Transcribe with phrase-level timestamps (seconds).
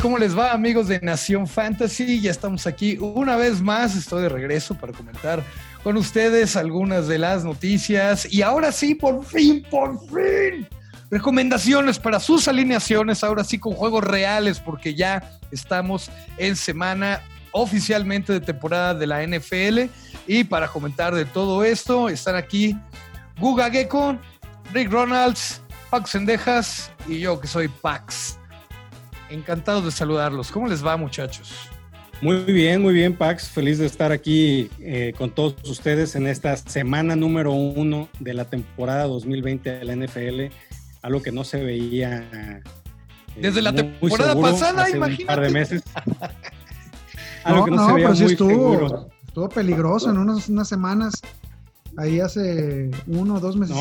[0.00, 2.20] ¿Cómo les va amigos de Nación Fantasy?
[2.20, 5.42] Ya estamos aquí una vez más, estoy de regreso para comentar
[5.82, 10.68] con ustedes algunas de las noticias y ahora sí, por fin, por fin,
[11.10, 17.20] recomendaciones para sus alineaciones, ahora sí con juegos reales porque ya estamos en semana
[17.50, 19.90] oficialmente de temporada de la NFL
[20.28, 22.76] y para comentar de todo esto están aquí
[23.40, 24.16] Guga Gecko,
[24.72, 25.60] Rick Ronalds,
[25.90, 28.37] Pax Sendejas y yo que soy Pax.
[29.30, 30.50] Encantado de saludarlos.
[30.50, 31.68] ¿Cómo les va, muchachos?
[32.20, 33.48] Muy bien, muy bien, Pax.
[33.48, 38.44] Feliz de estar aquí eh, con todos ustedes en esta semana número uno de la
[38.44, 40.52] temporada 2020 de la NFL.
[41.02, 42.28] Algo que no se veía.
[42.32, 42.62] Eh,
[43.40, 45.22] Desde la temporada pasada, imagínate.
[45.22, 45.82] Un par de meses.
[47.44, 49.08] Algo que no, se veía muy estuvo, seguro.
[49.26, 51.22] estuvo peligroso en unas, unas semanas
[51.96, 53.76] ahí hace uno o dos meses.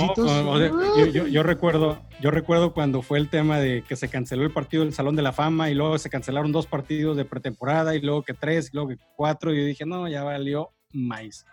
[1.32, 4.94] yo, recuerdo, yo recuerdo cuando fue el tema de que se canceló el partido del
[4.94, 8.34] Salón de la Fama y luego se cancelaron dos partidos de pretemporada y luego que
[8.34, 11.46] tres y luego que cuatro y yo dije, no, ya valió más.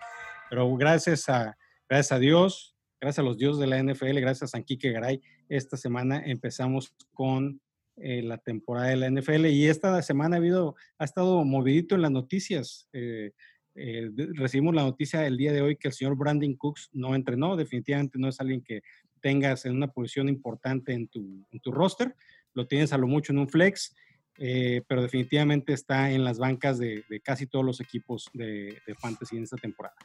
[0.51, 1.57] Pero gracias a,
[1.89, 5.21] gracias a Dios, gracias a los dioses de la NFL, gracias a San Quique Garay,
[5.49, 7.61] esta semana empezamos con
[7.97, 12.03] eh, la temporada de la NFL y esta semana ha habido, ha estado movidito en
[12.03, 12.89] las noticias.
[12.93, 13.33] Eh,
[13.75, 17.57] eh, recibimos la noticia el día de hoy que el señor Brandon Cooks no entrenó,
[17.57, 18.83] definitivamente no es alguien que
[19.21, 22.15] tengas en una posición importante en tu, en tu roster,
[22.53, 23.95] lo tienes a lo mucho en un flex,
[24.39, 29.45] eh, pero definitivamente está en las bancas de, casi todos los equipos de, fantasy en
[29.45, 29.97] esta temporada.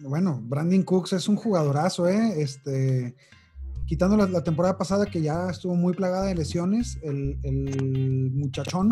[0.00, 2.40] Bueno, Brandon Cooks es un jugadorazo, ¿eh?
[2.40, 3.14] Este,
[3.86, 8.90] quitando la, temporada pasada que ya estuvo muy plagada de lesiones, el muchachón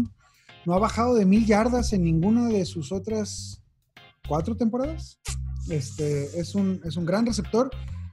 [0.64, 3.61] no ha bajado de mil yardas en ninguna de sus otras
[4.27, 5.20] cuatro temporadas.
[5.69, 7.70] Este, es, un, es un gran receptor,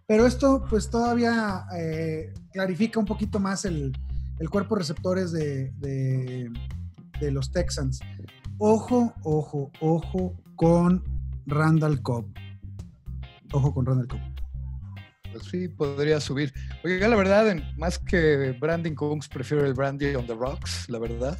[0.07, 3.91] pero esto pues todavía eh, clarifica un poquito más el,
[4.39, 7.99] el cuerpo de receptores de, de, los Texans.
[8.57, 11.03] Ojo, ojo, ojo con
[11.45, 12.25] Randall Cobb.
[13.51, 14.38] Ojo con Randall Cobb.
[15.31, 16.53] Pues sí, podría subir.
[16.83, 21.37] Oiga, la verdad, más que Brandon Cooks, prefiero el Brandy on the Rocks, la verdad.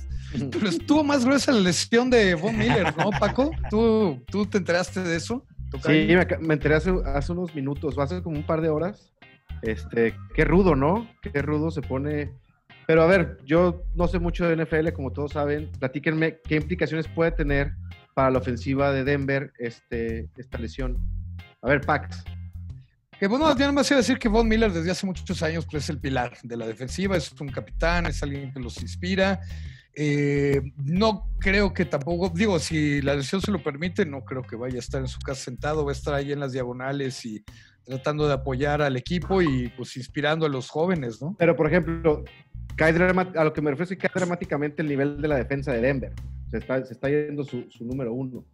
[0.51, 3.51] Pero estuvo más gruesa la lesión de Von Miller, ¿no, Paco?
[3.69, 5.45] ¿Tú, tú te enteraste de eso?
[5.83, 6.07] Sí,
[6.39, 6.91] me, enteré hace,
[7.31, 9.13] unos minutos, hace como un par de horas.
[9.61, 11.07] Este, qué rudo, ¿no?
[11.21, 12.31] Qué rudo se pone.
[12.87, 15.71] Pero a ver, yo no sé mucho de NFL, como todos saben.
[15.79, 17.73] Platíquenme qué implicaciones puede tener
[18.15, 20.97] para la ofensiva de Denver este, esta lesión.
[21.61, 22.23] A ver, Pax.
[23.19, 25.65] Que bueno, ya no me iba a decir que Von Miller desde hace muchos años
[25.69, 29.41] pues, es el pilar de la defensiva, es un capitán, es alguien que los inspira.
[29.93, 34.55] Eh, no creo que tampoco, digo, si la lesión se lo permite, no creo que
[34.55, 37.43] vaya a estar en su casa sentado, va a estar ahí en las diagonales y
[37.83, 41.35] tratando de apoyar al equipo y pues inspirando a los jóvenes, ¿no?
[41.37, 42.23] Pero por ejemplo,
[42.77, 45.73] cae a lo que me refiero es que cae dramáticamente el nivel de la defensa
[45.73, 46.13] de Denver.
[46.51, 48.45] Se está, se está yendo su, su número uno.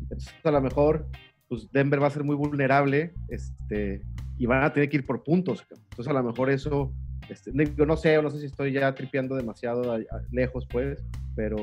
[0.00, 1.06] Entonces, a lo mejor,
[1.48, 4.02] pues Denver va a ser muy vulnerable este,
[4.38, 5.64] y van a tener que ir por puntos.
[5.70, 6.92] Entonces, a lo mejor eso
[7.28, 9.98] este, no sé, no sé si estoy ya tripeando demasiado
[10.30, 11.02] lejos, pues,
[11.34, 11.56] pero,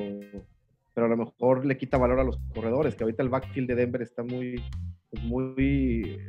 [0.94, 3.76] pero a lo mejor le quita valor a los corredores, que ahorita el backfield de
[3.76, 4.62] Denver está muy,
[5.10, 6.20] pues, muy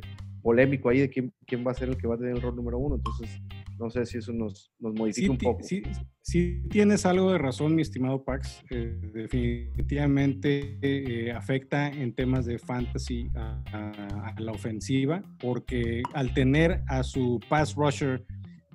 [0.41, 2.55] polémico ahí de quién, quién, va a ser el que va a tener el rol
[2.55, 2.95] número uno.
[2.95, 3.41] Entonces,
[3.77, 5.63] no sé si eso nos, nos modifica un poco.
[5.63, 5.83] Sí,
[6.21, 8.63] sí, tienes algo de razón, mi estimado Pax.
[8.69, 16.83] Eh, definitivamente eh, afecta en temas de fantasy a, a, la ofensiva, porque al tener
[16.87, 18.25] a su pass rusher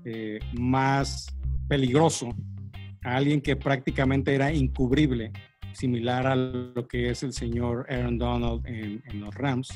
[0.04, 1.26] eh, más
[1.68, 2.34] peligroso,
[3.04, 5.32] a alguien que prácticamente era incubrible,
[5.72, 9.68] similar a lo que es el señor Aaron Donald en, los Rams.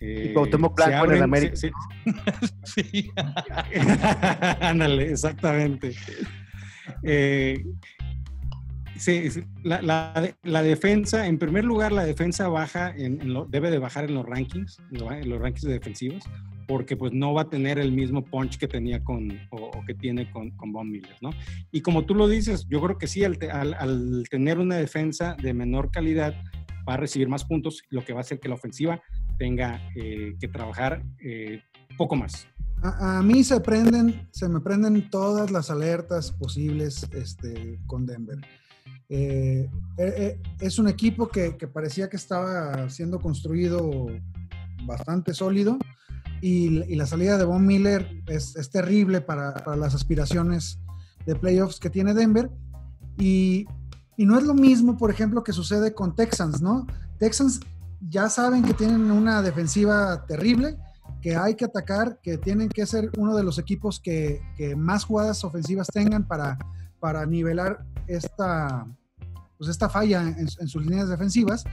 [0.00, 1.56] Eh, y Cuauhtémoc Blanco en América.
[2.64, 3.10] Sí,
[4.60, 5.94] Ándale, exactamente.
[7.02, 7.64] Eh,
[8.96, 9.28] sí,
[9.62, 14.26] la, la, defensa, en primer lugar, la defensa baja, en, debe de bajar en los
[14.26, 16.24] rankings, en los rankings defensivos,
[16.66, 20.30] porque pues no va a tener el mismo punch que tenía con, o, que tiene
[20.30, 21.30] con, con, Von Miller, ¿no?
[21.72, 23.38] Y como tú lo dices, yo creo que sí, al,
[23.74, 26.34] al, tener una defensa de menor calidad,
[26.88, 29.02] va a recibir más puntos, lo que va a hacer que la ofensiva
[29.38, 31.62] tenga eh, que trabajar eh,
[31.96, 32.46] poco más.
[32.82, 38.38] A, mí se prenden, se me prenden todas las alertas posibles este, con Denver.
[39.08, 39.68] Eh,
[40.60, 44.06] es un equipo que, que, parecía que estaba siendo construido
[44.86, 45.78] bastante sólido
[46.40, 50.78] y, la salida de Von Miller es, terrible para, las aspiraciones
[51.26, 52.50] de playoffs que tiene Denver.
[53.18, 53.66] Y,
[54.16, 56.86] no es lo mismo, por ejemplo, que sucede con Texans, ¿no?
[57.18, 57.60] Texans
[58.00, 60.76] ya saben que tienen una defensiva terrible,
[61.20, 64.40] que hay que atacar, que tienen que ser uno de los equipos que,
[64.76, 66.58] más jugadas ofensivas tengan para,
[67.00, 68.86] para nivelar esta,
[69.56, 71.64] pues esta falla en, en sus líneas defensivas,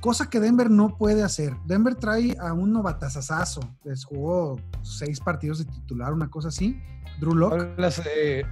[0.00, 1.54] cosa que Denver no puede hacer.
[1.66, 6.80] Denver trae a un novatazazazo, les jugó seis partidos de titular, una cosa así,
[7.20, 8.44] Drew Locke.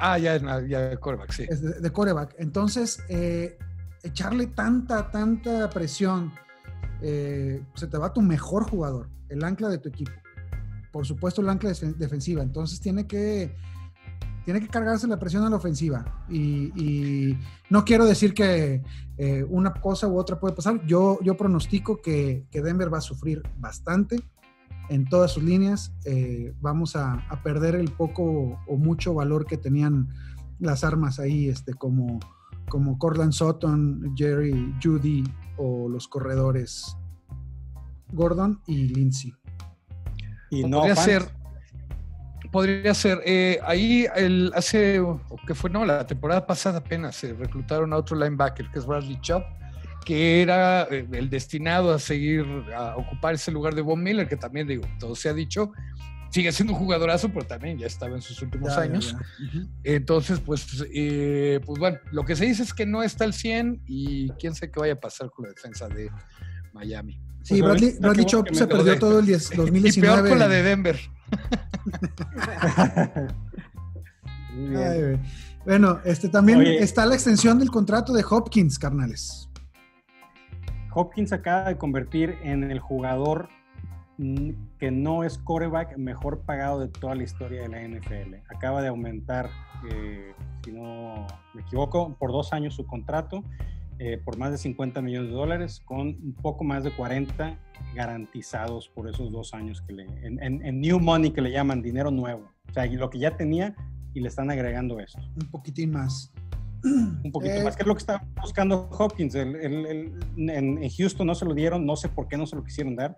[0.00, 0.36] Ah, ya,
[0.66, 1.46] ya de quarterback, sí.
[1.48, 2.34] es de, de coreback.
[2.38, 3.56] Entonces, eh,
[4.02, 6.32] echarle tanta, tanta presión,
[7.06, 10.12] eh, se te va tu mejor jugador, el ancla de tu equipo.
[10.90, 12.42] Por supuesto, el ancla defen- defensiva.
[12.42, 13.54] Entonces, tiene que,
[14.46, 16.24] tiene que cargarse la presión a la ofensiva.
[16.30, 17.36] Y,
[17.68, 18.82] no quiero decir que
[19.18, 20.84] eh, una cosa u otra puede pasar.
[20.86, 24.22] Yo, yo pronostico que, que Denver va a sufrir bastante
[24.88, 25.92] en todas sus líneas.
[26.06, 30.08] Eh, vamos a, a perder el poco o mucho valor que tenían
[30.58, 32.20] las armas ahí, este, como,
[32.70, 35.24] como Cortland Sutton, Jerry, Judy
[35.56, 36.96] o los corredores
[38.12, 39.34] Gordon y Lindsay.
[40.50, 41.22] Y no podría ser.
[42.52, 43.20] Podría ser.
[43.24, 47.96] eh, ahí el, hace, o que fue, no, la temporada pasada apenas se reclutaron a
[47.96, 49.42] otro linebacker, que es Bradley Chubb,
[50.04, 52.46] que era eh, el destinado a seguir,
[52.76, 55.72] a ocupar ese lugar de Von Miller, que también, digo, todo se ha dicho,
[56.34, 59.14] sigue siendo un jugadorazo, pero también ya estaba en sus últimos Ya, ya, años.
[59.84, 63.82] Entonces, pues, eh, pues bueno, lo que se dice es que no está al 100
[63.86, 66.10] y quién sabe qué vaya a pasar con la defensa de
[66.72, 67.20] Miami.
[67.42, 70.16] Sí, Pues, Bradley, Bradley Chop se perdió todo el 10 Y 2019.
[70.16, 70.98] peor con la de Denver.
[74.54, 74.82] Muy bien.
[74.82, 75.18] Ay, güey.
[75.64, 76.82] bueno, este también Oye.
[76.82, 79.48] está la extensión del contrato de Hopkins, carnales.
[80.94, 83.48] Hopkins acaba de convertir en el jugador
[84.78, 88.36] que no es coreback mejor pagado de toda la historia de la NFL.
[88.48, 89.50] Acaba de aumentar,
[89.90, 90.32] eh,
[90.64, 93.42] si no me equivoco, por dos años su contrato,
[93.98, 97.58] eh, por más de 50 millones de dólares, con un poco más de 40
[97.94, 101.82] garantizados por esos dos años que le, en, en- en new money que le llaman
[101.82, 102.50] dinero nuevo.
[102.70, 103.74] O sea, lo que ya tenía
[104.14, 106.32] y le están agregando esto Un poquitín más.
[106.84, 109.34] un poquito Eh, más, que es lo que está buscando Hopkins.
[109.34, 110.12] El- el- el-
[110.50, 112.94] en, en Houston no se lo dieron, no sé por qué no se lo quisieron
[112.96, 113.16] dar.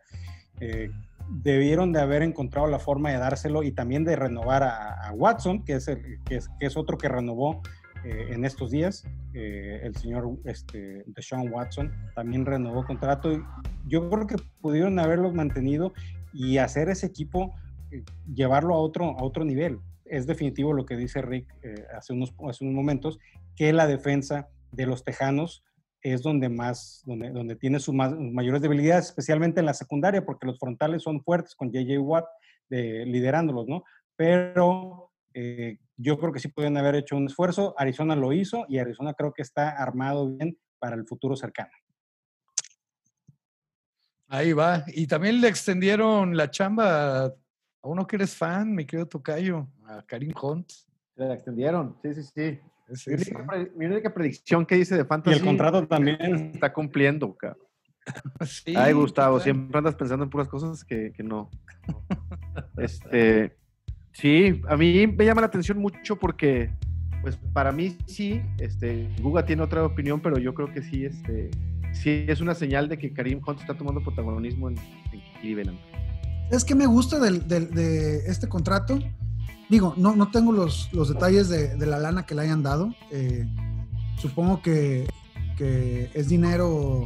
[0.60, 0.90] Eh,
[1.28, 5.74] debieron de haber encontrado la forma de dárselo y también de renovar a, Watson, que
[5.74, 7.62] es, el, que, es, otro que renovó
[8.04, 9.04] eh, en estos días.
[9.34, 13.42] Eh, el señor este, Deshaun Watson también renovó contrato.
[13.86, 15.92] Yo creo que pudieron haberlos mantenido
[16.32, 17.54] y hacer ese equipo,
[18.32, 19.80] llevarlo a otro, a otro nivel.
[20.04, 21.52] Es definitivo lo que dice Rick
[21.96, 23.18] hace, unos, hace unos momentos,
[23.56, 25.64] que la defensa de los Tejanos
[26.12, 30.46] es donde más, donde, donde tiene sus más- mayores debilidades, especialmente en la secundaria, porque
[30.46, 32.26] los frontales son fuertes con JJ Watt
[32.68, 33.84] de- liderándolos, ¿no?
[34.16, 37.74] Pero eh, yo creo que sí pueden haber hecho un esfuerzo.
[37.78, 41.70] Arizona lo hizo y Arizona creo que está armado bien para el futuro cercano.
[44.28, 44.84] Ahí va.
[44.88, 47.32] Y también le extendieron la chamba a
[47.82, 50.68] uno que eres fan, mi querido Tocayo, a Karim Hunt.
[51.16, 51.96] Se la extendieron.
[52.02, 52.60] Sí, sí, sí.
[52.88, 56.18] Mi única, pre- mi única predicción que hice de Y Fantasy el contrato también.
[56.54, 57.62] está cumpliendo, cabrón.
[58.46, 61.50] Sí, Ay, Gustavo, siempre andas pensando en puras cosas que, que no.
[62.78, 63.56] Este,
[64.12, 66.70] sí, a mí me llama la atención mucho porque,
[67.22, 71.50] pues para mí sí, este, Guga tiene otra opinión, pero yo creo que sí, este,
[71.92, 74.78] sí es una señal de que Karim Hunt está tomando protagonismo en,
[75.12, 75.78] en Cleveland.
[76.52, 78.98] Es que me gusta del- del- de este contrato.
[79.68, 82.94] Digo, no, no tengo los, los detalles de, de la lana que le hayan dado.
[83.10, 83.44] Eh,
[84.18, 85.08] supongo que,
[85.56, 87.04] que es dinero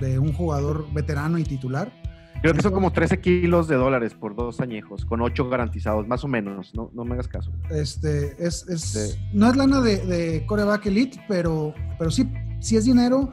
[0.00, 1.92] de un jugador veterano y titular.
[2.42, 6.24] Creo que son como 13 kilos de dólares por dos añejos, con 8 garantizados, más
[6.24, 7.50] o menos, no, no me hagas caso.
[7.70, 9.18] Este, es, es- Sí.
[9.32, 12.28] No es lana de, de coreback elite, pero, pero sí,
[12.60, 13.32] sí es dinero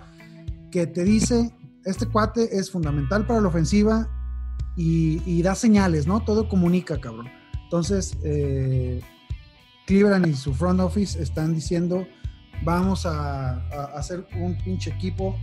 [0.71, 1.51] que te dice,
[1.83, 4.07] este cuate es fundamental para la ofensiva
[4.77, 6.21] y, y da señales, ¿no?
[6.23, 7.27] Todo comunica, cabrón.
[7.71, 8.99] Entonces, eh,
[9.87, 12.05] Cleveland y su front office están diciendo,
[12.63, 15.37] vamos a, a hacer un pinche equipo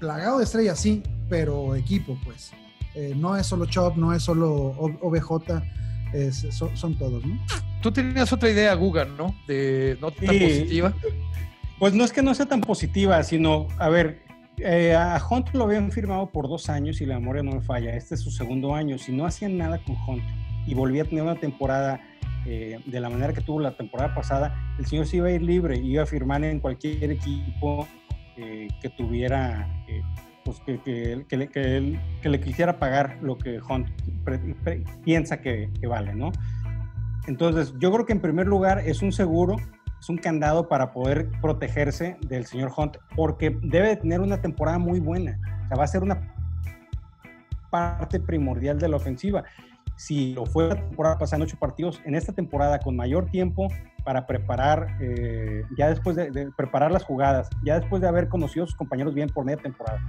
[0.00, 2.50] plagado de estrellas, sí, pero equipo, pues.
[2.96, 4.52] Eh, no es solo Chop, no es solo
[5.00, 5.62] OBJ,
[6.12, 7.38] es- son, son todos, ¿no?
[7.82, 9.32] Tú tenías otra idea, Guga, ¿no?
[9.46, 10.40] De no tan Sí.
[10.40, 10.92] positiva.
[11.78, 14.22] Pues no es que no sea tan positiva, sino, a ver,
[14.58, 17.94] eh, a Hunt lo habían firmado por dos años y la memoria no me falla.
[17.96, 18.98] Este es su segundo año.
[18.98, 20.22] Si no hacían nada con Hunt
[20.66, 22.00] y volvía a tener una temporada
[22.46, 25.42] eh, de la manera que tuvo la temporada pasada, el señor se iba a ir
[25.42, 27.86] libre iba a firmar en cualquier equipo
[28.36, 30.02] eh, que tuviera, eh,
[30.44, 33.88] pues que, que- que le, él- que le quisiera pagar lo que Hunt
[34.24, 36.32] pre- pre- piensa que, vale, ¿no?
[37.28, 39.56] Entonces, yo creo que en primer lugar es un seguro
[40.00, 44.76] es un candado para poder protegerse del señor Hunt, porque debe de tener una temporada
[44.80, 45.38] muy buena.
[45.64, 46.34] O sea, va a ser una
[47.70, 49.44] parte primordial de la ofensiva.
[50.04, 53.68] Si lo fue la temporada pasada en ocho partidos, en esta temporada con mayor tiempo
[54.02, 58.66] para preparar, eh, ya después de, preparar las jugadas, ya después de haber conocido a
[58.66, 60.00] sus compañeros bien por media temporada,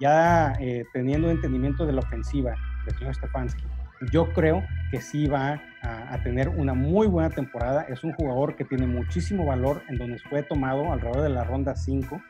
[0.00, 2.54] ya eh, teniendo entendimiento de la ofensiva
[2.86, 3.62] del señor Stefanski,
[4.10, 7.82] yo creo que sí va a, tener una muy buena temporada.
[7.90, 11.76] Es un jugador que tiene muchísimo valor en donde fue tomado alrededor de la ronda
[11.76, 12.22] 5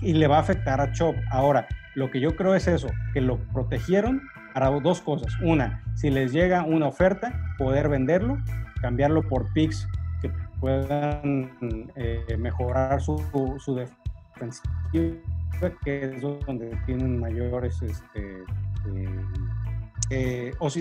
[0.00, 1.16] y, le va a afectar a Chop.
[1.30, 4.22] Ahora, lo que yo creo es eso, que lo protegieron
[4.56, 5.34] para dos cosas.
[5.42, 8.38] Una, si les llega una oferta, poder venderlo,
[8.80, 9.86] cambiarlo por picks
[10.22, 13.22] que puedan eh, mejorar su,
[13.58, 14.72] su defensiva,
[15.84, 18.44] que es donde tienen mayores este,
[18.94, 19.24] eh,
[20.08, 20.80] eh, o, si,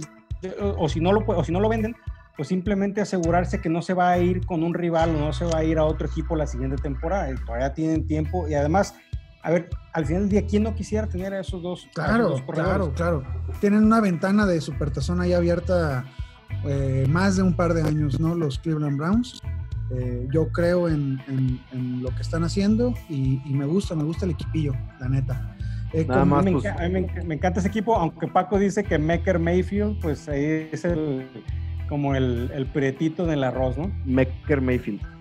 [0.62, 1.98] o, si no lo, o si no lo venden,
[2.38, 5.44] pues simplemente asegurarse que no se va a ir con un rival o no se
[5.44, 7.28] va a ir a otro equipo la siguiente temporada.
[7.46, 8.96] Todavía tienen tiempo y además,
[9.46, 11.88] a ver, al final del día, ¿quién no quisiera tener a esos dos?
[11.94, 13.24] Claro, claro, claro.
[13.62, 16.04] Tienen una ventana de supertazón ahí abierta
[16.66, 18.34] eh, más de un par de años, ¿no?
[18.34, 19.40] Los Cleveland Browns.
[19.92, 21.20] Eh, yo creo en,
[22.02, 25.56] lo que están haciendo y, y, me gusta, me gusta el equipillo, la neta.
[25.94, 26.66] Eh, Nada más, me, pues,
[27.24, 31.28] me, encanta ese equipo, aunque Paco dice que Mecker Mayfield, pues ahí es el
[31.88, 33.92] como el, el pretito del arroz, ¿no?
[34.06, 35.15] Mecker Mayfield.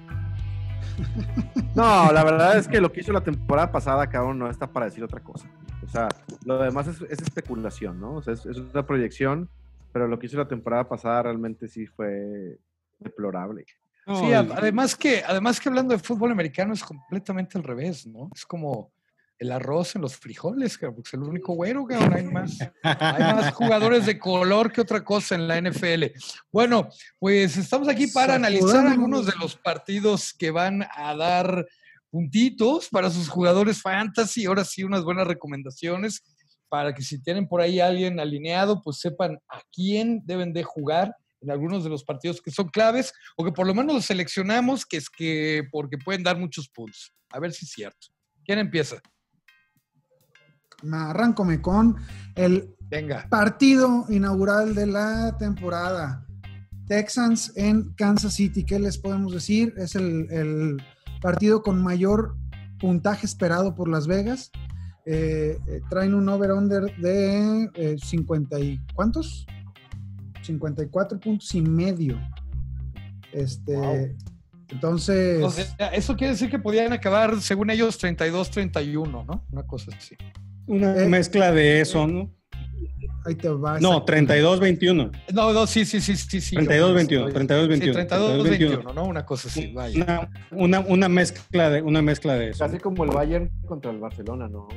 [1.75, 4.87] No, la verdad es que lo que hizo la temporada pasada, cabrón, no está para
[4.87, 5.49] decir otra cosa.
[5.85, 6.09] O sea,
[6.45, 8.15] lo demás es, especulación, ¿no?
[8.15, 9.49] O sea, es, una proyección,
[9.93, 12.59] pero lo que hizo la temporada pasada realmente sí fue
[13.01, 13.65] deplorable.
[14.07, 18.31] sí, además que, además que hablando de fútbol americano es completamente al revés, ¿no?
[18.35, 18.93] Es como
[19.39, 23.55] el arroz en los frijoles, porque es el único güero, que Hay más, hay más
[23.55, 26.05] jugadores de color que otra cosa en la NFL.
[26.53, 26.89] Bueno,
[27.19, 31.67] pues estamos aquí para analizar algunos de los partidos que van a dar
[32.11, 34.47] puntitos para sus jugadores fantasy.
[34.47, 36.23] Ahora sí, unas buenas recomendaciones
[36.69, 41.15] para que si tienen por ahí alguien alineado, pues sepan a quién deben de jugar
[41.41, 44.87] en algunos de los partidos que son claves o que por lo menos los seleccionamos,
[44.87, 47.13] que es que porque pueden dar muchos puntos.
[47.31, 48.09] A ver si es cierto.
[48.45, 49.01] ¿Quién empieza?
[50.93, 51.97] Arráncome con
[52.35, 52.75] el
[53.29, 56.25] partido inaugural de la temporada.
[56.87, 58.65] Texans en Kansas City.
[58.65, 59.75] ¿Qué les podemos decir?
[59.77, 60.83] Es el,
[61.21, 62.37] partido con mayor
[62.79, 64.51] puntaje esperado por Las Vegas.
[65.07, 69.47] Eh, eh, traen un over-under de 50 eh, y ¿cuántos?
[70.43, 72.21] 54 puntos y medio.
[73.33, 74.15] Este,
[74.69, 75.75] entonces.
[75.93, 79.45] eso quiere decir que podían acabar, según ellos, 32-31, ¿no?
[79.51, 80.17] Una cosa así.
[80.67, 82.31] Una eh, mezcla de eso, ¿no?
[83.27, 83.81] Ahí te vas.
[83.81, 85.11] No, 32-21.
[85.33, 86.41] No, no, sí, sí, sí, sí.
[86.41, 88.09] sí 32-21, 32-21.
[88.09, 89.05] 32-21, ¿no?
[89.05, 90.29] Una cosa así, vaya.
[90.51, 92.65] Una, una, mezcla de, una mezcla de eso.
[92.65, 94.69] Casi como el Bayern contra el Barcelona, ¿no?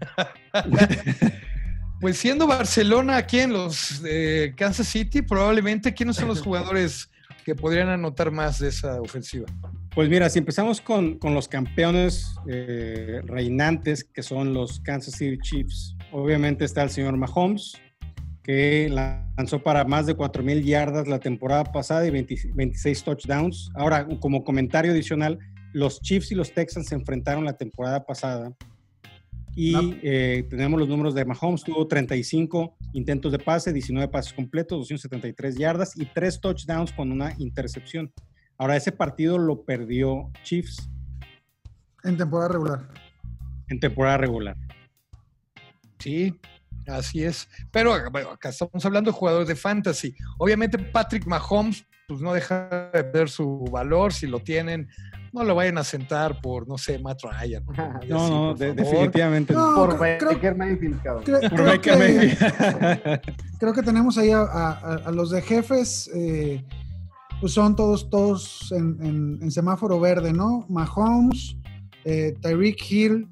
[2.00, 7.11] pues siendo Barcelona aquí en los eh, Kansas City, probablemente, ¿quiénes son los jugadores
[7.44, 9.46] que podrían anotar más de esa ofensiva?
[9.94, 15.38] Pues mira, si empezamos con, con los campeones eh, reinantes, que son los Kansas City
[15.42, 17.74] Chiefs, obviamente está el señor Mahomes,
[18.42, 23.70] que lanzó para más de 4.000 yardas la temporada pasada y 26 touchdowns.
[23.74, 25.38] Ahora, como comentario adicional,
[25.72, 28.52] los Chiefs y los Texans se enfrentaron la temporada pasada
[29.54, 34.78] y eh, tenemos los números de Mahomes, tuvo 35 intentos de pase, 19 pases completos,
[34.78, 38.12] 273 yardas y 3 touchdowns con una intercepción.
[38.56, 40.88] Ahora, ese partido lo perdió Chiefs.
[42.04, 42.88] En temporada regular.
[43.68, 44.56] En temporada regular.
[45.98, 46.34] Sí,
[46.86, 47.48] así es.
[47.70, 50.14] Pero acá estamos hablando de jugadores de fantasy.
[50.38, 54.88] Obviamente Patrick Mahomes pues no deja de perder su valor si lo tienen.
[55.32, 57.64] No lo vayan a sentar por, no sé, Matt Ryan.
[58.08, 59.54] No, no, definitivamente.
[59.54, 63.20] por Baker Mayfield, por Baker Mayfield.
[63.58, 66.10] creo que tenemos ahí a, los de jefes.
[66.14, 66.62] Eh,
[67.40, 70.66] pues son todos, todos en, semáforo verde, ¿no?
[70.68, 71.56] Mahomes,
[72.04, 73.28] eh, Tyreek Hill,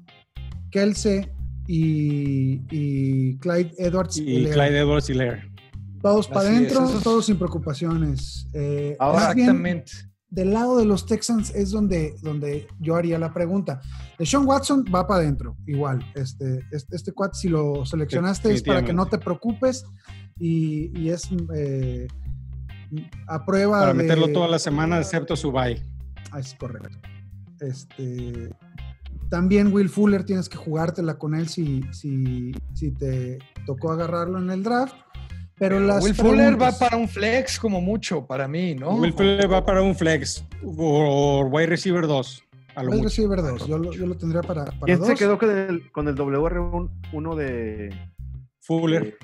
[0.71, 1.29] Kelsey
[1.67, 4.17] y, Clyde Edwards.
[4.17, 5.51] Y, Clyde Edwards y Lair.
[6.01, 8.47] Todos para adentro, todos sin preocupaciones.
[8.53, 10.10] Eh, Exactamente.
[10.31, 13.81] Del lado de los Texans es donde, donde yo haría la pregunta.
[14.17, 16.03] De Sean Watson va para adentro, igual.
[16.15, 19.85] Este, este, este cuate, si lo seleccionaste, es para que no te preocupes
[20.39, 22.07] y, y es eh,
[23.27, 25.83] a prueba Para meterlo toda la semana, excepto su bye.
[26.31, 26.97] Ah, es correcto.
[27.59, 28.49] Este,
[29.29, 34.49] también Will Fuller tienes que jugártela con él si, si, si te tocó agarrarlo en
[34.49, 34.95] el draft.
[35.61, 38.95] Pero, Will Fuller va para un flex como mucho para mí, ¿no?
[38.95, 42.43] Will Fuller va para un flex o wide receiver 2.
[42.87, 45.91] Wide receiver 2, yo lo, yo lo tendría para, para ¿Quién se quedó con el,
[45.91, 47.95] con el WR1 de
[48.61, 49.19] Fuller?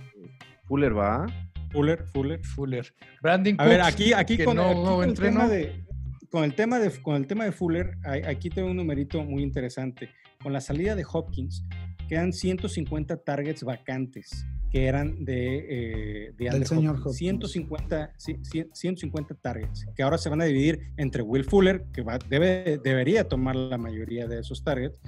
[0.66, 1.26] Fuller va.
[1.72, 2.46] Fuller, Fuller.
[2.46, 2.94] Fuller.
[3.24, 5.88] Brandon A ver, aquí, aquí con, no, el tema de,
[6.30, 10.12] con el tema de, con el tema de Fuller, aquí tengo un numerito muy interesante.
[10.44, 11.66] Con la salida de Hopkins,
[12.08, 20.18] quedan 150 targets vacantes que eran de, eh, de señor 150, 150 targets, que ahora
[20.18, 24.40] se van a dividir entre Will Fuller, que va, debe, debería tomar la mayoría de
[24.40, 25.00] esos targets,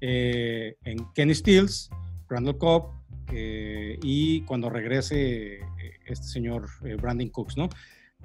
[0.00, 1.90] eh, en Kenny Stills,
[2.28, 2.90] Randall Cobb,
[3.32, 5.62] eh, y cuando regrese eh,
[6.06, 6.68] este señor
[7.00, 7.68] Brandon Cooks, ¿no?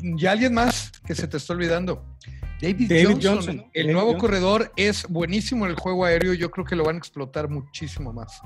[0.02, 2.06] Y alguien más que se te está olvidando.
[2.62, 6.34] David, Johnson, el nuevo corredor, es buenísimo en el juego aéreo.
[6.34, 8.42] Yo creo que lo van a explotar muchísimo más.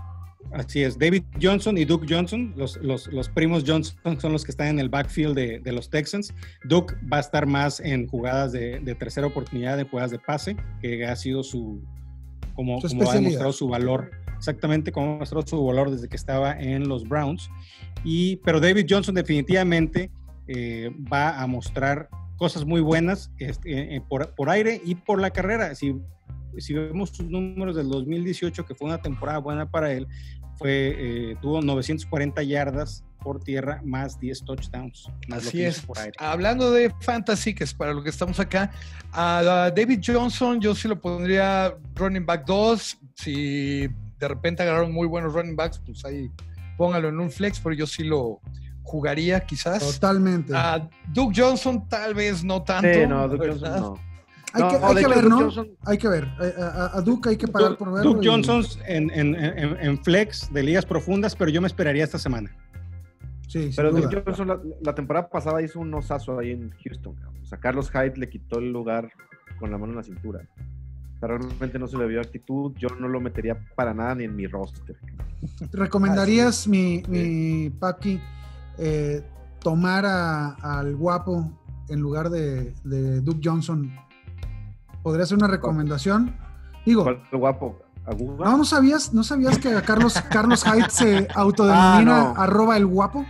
[0.51, 4.67] Así es, David Johnson y Duke Johnson, los, los, primos Johnson son los que están
[4.67, 6.34] en el backfield de, de, los Texans.
[6.63, 10.58] Duke va a estar más en jugadas de, de, tercera oportunidad, en jugadas de pase,
[10.81, 11.84] que ha sido su,
[12.55, 16.60] como, como ha demostrado su valor, exactamente como ha demostrado su valor desde que estaba
[16.60, 17.50] en los Browns.
[18.03, 20.10] Y, pero David Johnson definitivamente
[20.48, 25.29] eh, va a mostrar cosas muy buenas este, eh, por, por, aire y por la
[25.29, 25.75] carrera.
[25.75, 25.96] Si,
[26.58, 30.08] si vemos sus números del 2018, que fue una temporada buena para él,
[30.58, 35.10] fue, eh, tuvo 940 yardas por tierra más 10 touchdowns.
[35.32, 35.86] Así es.
[36.18, 38.72] Hablando de fantasy, que es para lo que estamos acá,
[39.12, 42.98] a David Johnson yo sí lo pondría running back 2.
[43.15, 43.88] Si
[44.20, 46.29] de repente agarraron muy buenos running backs, pues ahí
[46.77, 48.41] póngalo en un flex, pero yo sí lo,
[48.89, 49.79] jugaría quizás.
[49.79, 50.53] Totalmente.
[50.56, 52.91] A Duke Johnson tal vez no tanto.
[52.91, 54.00] Sí, no, Duke Johnson no.
[54.53, 55.50] Hay, que, hay que ver, ¿no?
[55.86, 56.27] Hay que ver.
[56.60, 58.13] A, Duke hay que pagar por verlo.
[58.13, 62.56] Duke Johnson en, en, en, flex de ligas profundas, pero yo me esperaría esta semana.
[63.48, 67.15] Sí, pero Duke Johnson la, temporada pasada hizo un osazo ahí en Houston.
[67.41, 69.12] O sea, Carlos Hyde le quitó el lugar
[69.60, 70.48] con la mano en la cintura.
[71.22, 72.74] realmente no se le vio actitud.
[72.75, 74.98] Yo no lo metería para nada ni en mi roster.
[75.72, 78.20] ¿Recomendarías, mi, mi Paki,
[78.77, 79.24] eh,
[79.60, 81.51] tomar al guapo
[81.90, 82.74] en lugar de,
[83.22, 83.92] Duke Johnson,
[85.03, 86.35] ¿podría ser una recomendación?
[86.85, 87.81] Digo, ¿Cuál guapo?
[88.18, 92.85] ¿No, ¿no sabías, ¿No sabías que a Carlos, Carlos Hyde se autodenomina ah, arroba el
[92.85, 93.25] guapo?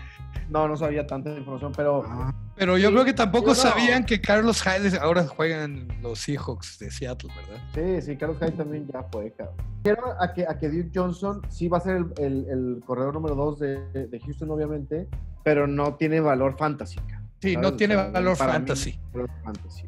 [0.49, 2.03] No, no sabía tanta información, pero.
[2.07, 2.33] Ah.
[2.55, 6.91] Pero yo creo que tampoco sabían que Carlos Hyde ahora juega en los Seahawks de
[6.91, 7.63] Seattle, ¿verdad?
[7.73, 9.55] Sí, sí, Carlos Hyde también ya fue, cabrón.
[9.81, 13.33] Quiero a que, a que Duke Johnson sí va a ser el, el, corredor número
[13.35, 15.07] 2 de, de, Houston, obviamente,
[15.45, 16.99] pero no tiene valor fantasy.
[17.41, 18.99] Sí, no tiene valor fantasy.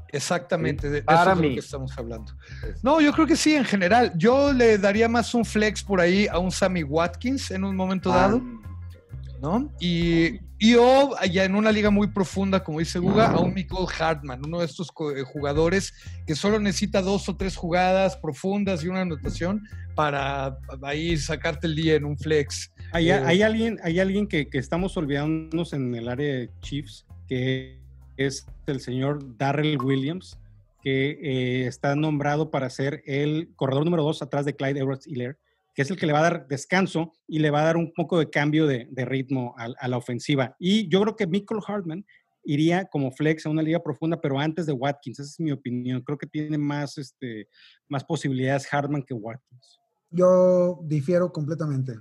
[0.09, 2.33] Exactamente, de, eso es lo que estamos hablando.
[2.81, 4.13] No, yo creo que sí, en general.
[4.15, 8.11] Yo le daría más un flex por ahí a un Sammy Watkins en un momento
[8.11, 8.41] ah, dado.
[9.41, 9.69] ¿no?
[9.79, 13.87] Y, y o ya en una liga muy profunda, como dice Guga, a un Michael
[13.99, 15.93] Hartman, uno de estos eh, jugadores
[16.27, 21.75] que solo necesita dos o tres jugadas profundas y una anotación para ahí sacarte el
[21.75, 22.71] día en un flex.
[22.91, 27.07] Hay, eh, hay alguien, hay alguien que, que, estamos olvidándonos en el área de Chiefs,
[27.31, 27.79] que
[28.17, 30.37] es el señor Darrell Williams,
[30.81, 35.37] que eh, está nombrado para ser el corredor número dos atrás de Clyde Edwards Hiller
[35.73, 37.93] que es el que le va a dar descanso y le va a dar un
[37.93, 40.53] poco de cambio de, ritmo a, la ofensiva.
[40.59, 42.05] Y yo creo que Michael Hartman
[42.43, 46.01] iría como flex a una liga profunda, pero antes de Watkins, esa es mi opinión.
[46.01, 47.47] Creo que tiene más, este,
[47.87, 49.79] más posibilidades Hartman que Watkins.
[50.09, 51.93] Yo difiero completamente.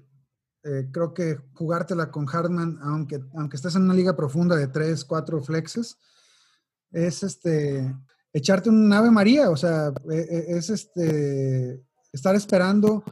[0.63, 5.05] Eh, creo que jugártela con Hartman, aunque, aunque estés en una liga profunda de 3,
[5.05, 5.99] 4 flexes,
[6.93, 7.95] es este
[8.33, 13.03] echarte un ave María, o sea, e, e, es este estar esperando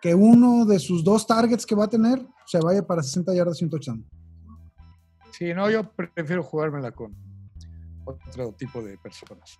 [0.00, 3.60] que uno de sus dos targets que va a tener se vaya para 60 yardas
[3.60, 4.08] y un touchdown.
[5.32, 7.14] Sí, no, yo prefiero jugármela con
[8.04, 9.58] otro tipo de personas.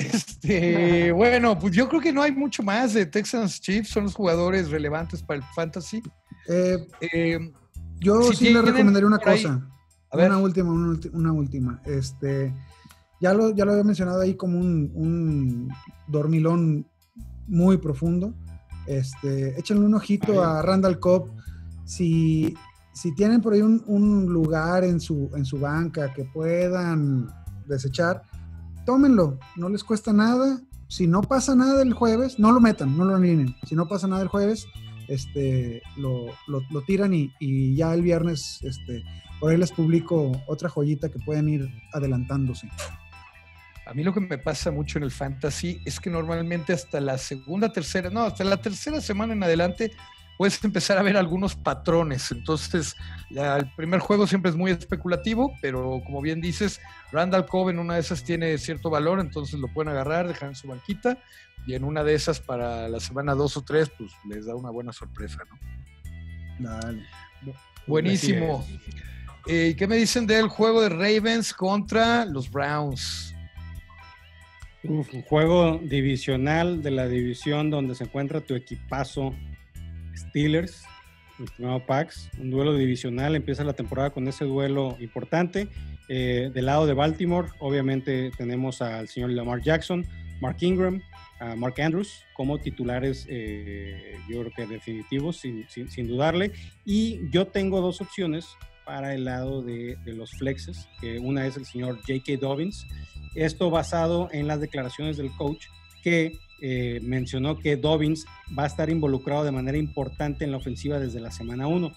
[0.00, 4.14] Este, bueno, pues yo creo que no hay mucho más de Texans Chiefs, son los
[4.14, 6.02] jugadores relevantes para el fantasy.
[6.48, 7.52] Eh, eh,
[7.98, 9.66] yo sí le recomendaría una cosa.
[10.12, 11.80] Una última, una, última.
[11.84, 12.52] Este,
[13.20, 15.68] ya lo, ya lo había mencionado ahí como un, un
[16.08, 16.86] dormilón
[17.46, 18.34] muy profundo.
[18.86, 21.30] Este, échenle un ojito a Randall Cobb.
[21.84, 22.56] Si,
[22.92, 27.28] si tienen por ahí un, lugar en su, en su banca que puedan
[27.66, 28.22] desechar,
[28.84, 30.60] tómenlo, no les cuesta nada.
[30.88, 33.54] Si no pasa nada el jueves, no lo metan, no lo alineen.
[33.64, 34.66] Si no pasa nada el jueves,
[35.08, 39.02] este, lo, lo, tiran y, y, ya el viernes este,
[39.40, 42.68] por ahí les publico otra joyita que pueden ir adelantándose.
[43.86, 47.18] A mí lo que me pasa mucho en el fantasy es que normalmente hasta la
[47.18, 49.90] segunda, tercera, no, hasta la tercera semana en adelante
[50.40, 52.32] puedes empezar a ver algunos patrones.
[52.32, 52.96] Entonces,
[53.28, 56.80] el primer juego siempre es muy especulativo, pero como bien dices,
[57.12, 60.54] Randall Cobb en una de esas tiene cierto valor, entonces lo pueden agarrar, dejar en
[60.54, 61.18] su banquita,
[61.66, 64.70] y en una de esas para la semana dos o tres, pues les da una
[64.70, 66.70] buena sorpresa, ¿no?
[66.70, 67.04] Dale.
[67.86, 68.66] Buenísimo.
[69.46, 73.34] Eh, ¿Qué me dicen del juego de Ravens contra los Browns?
[74.84, 79.34] un juego divisional de la división donde se encuentra tu equipazo
[80.20, 80.84] Steelers,
[81.42, 82.30] estimado Pax.
[82.38, 85.68] Un duelo divisional, empieza la temporada con ese duelo importante.
[86.08, 90.04] Eh, del lado de Baltimore, obviamente tenemos al señor Lamar Jackson,
[90.40, 91.00] Mark Ingram,
[91.56, 96.52] Mark Andrews como titulares, eh, yo creo que definitivos, sin, sin, dudarle.
[96.84, 98.46] Y yo tengo dos opciones
[98.84, 102.38] para el lado de, de, los flexes, que una es el señor J.K.
[102.40, 102.86] Dobbins,
[103.34, 105.66] esto basado en las declaraciones del coach
[106.02, 108.26] que eh, mencionó que Dobbins
[108.58, 111.92] va a estar involucrado de manera importante en la ofensiva desde la semana 1.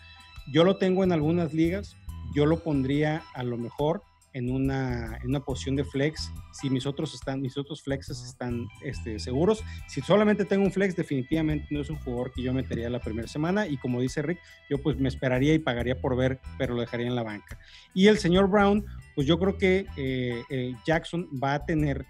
[0.52, 1.96] Yo lo tengo en algunas ligas,
[2.36, 6.86] yo lo pondría a lo mejor en una, en una posición de flex si mis
[6.86, 9.64] otros, están, mis otros flexes están este, seguros.
[9.88, 13.28] Si solamente tengo un flex, definitivamente no es un jugador que yo metería la primera
[13.28, 16.82] semana y como dice Rick, yo pues me esperaría y pagaría por ver, pero lo
[16.82, 17.60] dejaría en la banca.
[17.94, 22.06] Y el señor Brown, pues yo creo que eh, eh, Jackson va a tener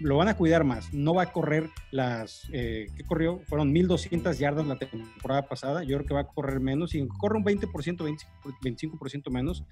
[0.00, 0.92] lo van a cuidar más.
[0.92, 3.40] No va a correr las eh, ¿qué corrió?
[3.46, 5.82] Fueron 1200 yardas la temporada pasada.
[5.84, 6.94] Yo creo que va a correr menos.
[6.94, 8.16] Y corre un 20%,
[8.62, 9.64] 25% menos,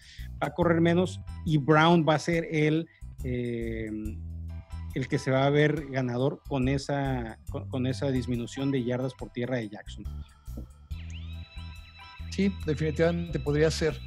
[0.42, 1.20] va a correr menos.
[1.44, 2.88] Y Brown va a ser el,
[3.24, 3.90] eh,
[4.94, 7.38] el que se va a ver ganador con esa,
[7.70, 10.04] con, esa disminución de yardas por tierra de Jackson.
[12.30, 13.98] Sí, definitivamente podría ser.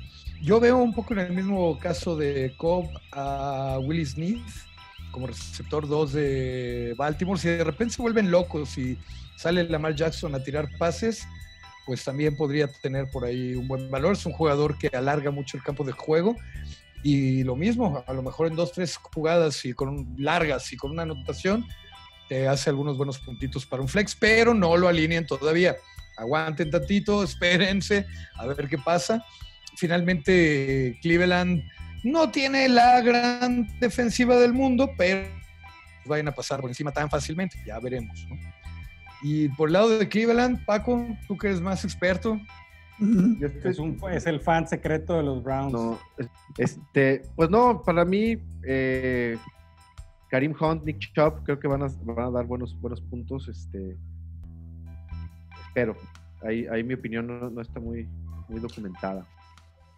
[0.42, 4.42] Yo veo un poco en el mismo caso de Cobb a Willie Smith
[5.16, 8.98] como receptor 2 de Baltimore, si de repente se vuelven locos y
[9.38, 11.26] sale Lamar Jackson a tirar pases,
[11.86, 14.12] pues también podría tener por ahí un buen valor.
[14.12, 16.36] Es un jugador que alarga mucho el campo de juego.
[17.02, 20.92] Y lo mismo, a lo mejor en dos, tres jugadas y con largas y con
[20.92, 21.66] una anotación,
[22.28, 25.78] te hace algunos buenos puntitos para un flex, pero no lo alineen todavía.
[26.18, 29.24] Aguanten tantito, espérense a ver qué pasa.
[29.78, 31.64] Finalmente, Cleveland
[32.06, 35.28] no tiene la gran defensiva del mundo, pero
[36.06, 38.28] vayan a pasar por encima tan fácilmente, ya veremos.
[39.24, 42.40] Y por el lado de Cleveland, Paco, tú que eres más experto.
[44.12, 46.00] es, el fan secreto de los Browns.
[46.60, 49.36] este, pues no, para mí, eh,
[50.30, 51.90] Karim Hunt, Nick Chubb, creo que van a,
[52.30, 53.48] dar buenos, buenos puntos.
[53.48, 53.98] Este,
[55.68, 55.96] espero.
[56.44, 58.08] Ahí, ahí mi opinión no, está muy,
[58.48, 59.26] muy documentada.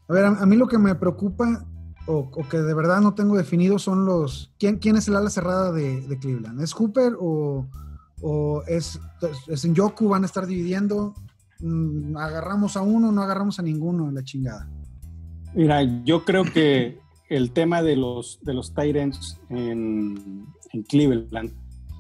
[0.07, 1.65] A ver, a, mí lo que me preocupa
[2.07, 4.51] o, que de verdad no tengo definido son los.
[4.57, 6.61] ¿Quién, quién es el ala cerrada de, Cleveland?
[6.61, 7.67] ¿Es Cooper o,
[8.67, 8.99] es,
[9.47, 10.09] es, en Yoku?
[10.09, 11.13] ¿Van a estar dividiendo?
[11.59, 14.69] Mm, ¿Agarramos a uno o no agarramos a ninguno la chingada?
[15.53, 21.51] Mira, yo creo que el tema de los, de los Tyrants en, en Cleveland,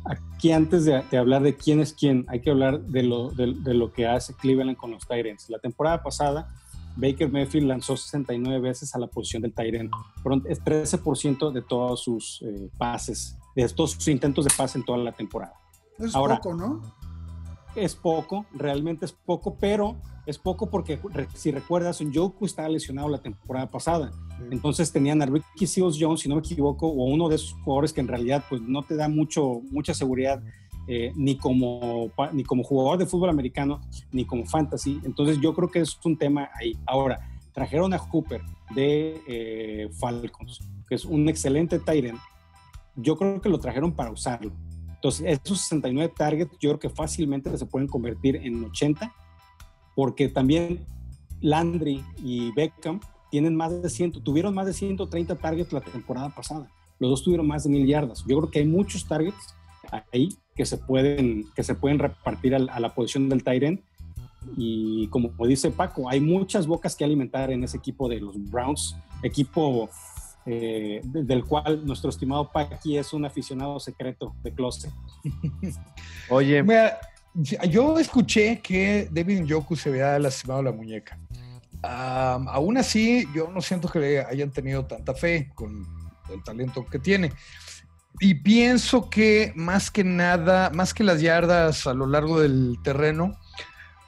[0.05, 3.73] aquí antes de, hablar de quién es quién, hay que hablar de lo, de, de
[3.73, 5.49] lo que hace Cleveland con los Tyrants.
[5.49, 6.53] La temporada pasada
[6.97, 9.91] Baker Mayfield lanzó 69 veces a la posición del Tyrant.
[10.45, 14.97] Es 13% de todos sus eh, pases, de todos sus intentos de pase en toda
[14.97, 15.53] la temporada.
[15.99, 16.81] Es poco, ¿no?
[17.75, 20.99] Es poco, realmente es poco, pero es poco porque
[21.35, 24.11] si recuerdas, Joku estaba lesionado la temporada pasada.
[24.51, 27.93] Entonces tenían a Ricky Seals Jones, si no me equivoco, o uno de esos jugadores
[27.93, 30.43] que en realidad pues, no te da mucho, mucha seguridad
[30.87, 35.01] eh, ni, como, ni como jugador de fútbol americano, ni como fantasy.
[35.03, 36.77] Entonces yo creo que es un tema ahí.
[36.85, 37.19] Ahora,
[37.53, 38.41] trajeron a Cooper
[38.73, 42.19] de eh, Falcons, que es un excelente Tyrant.
[42.95, 44.51] Yo creo que lo trajeron para usarlo.
[44.95, 49.13] Entonces, esos 69 targets yo creo que fácilmente se pueden convertir en 80,
[49.95, 50.85] porque también
[51.41, 56.71] Landry y Beckham tienen más de 100, tuvieron más de 130 targets la temporada pasada.
[56.99, 58.23] Los dos tuvieron más de mil yardas.
[58.27, 59.55] Yo creo que hay muchos targets
[60.11, 63.81] ahí que se pueden, que se pueden repartir a, la posición del Tyren.
[64.57, 68.97] Y como dice Paco, hay muchas bocas que alimentar en ese equipo de los Browns,
[69.21, 69.89] equipo
[70.45, 74.91] eh, del cual nuestro estimado Paqui es un aficionado secreto de closet.
[76.29, 76.63] Oye,
[77.69, 81.19] yo escuché que David Njoku se había lastimado la muñeca.
[81.83, 85.85] aún así, yo no siento que le hayan tenido tanta fe con
[86.33, 87.31] el talento que tiene.
[88.19, 93.37] Y pienso que más que nada, más que las yardas a lo largo del terreno,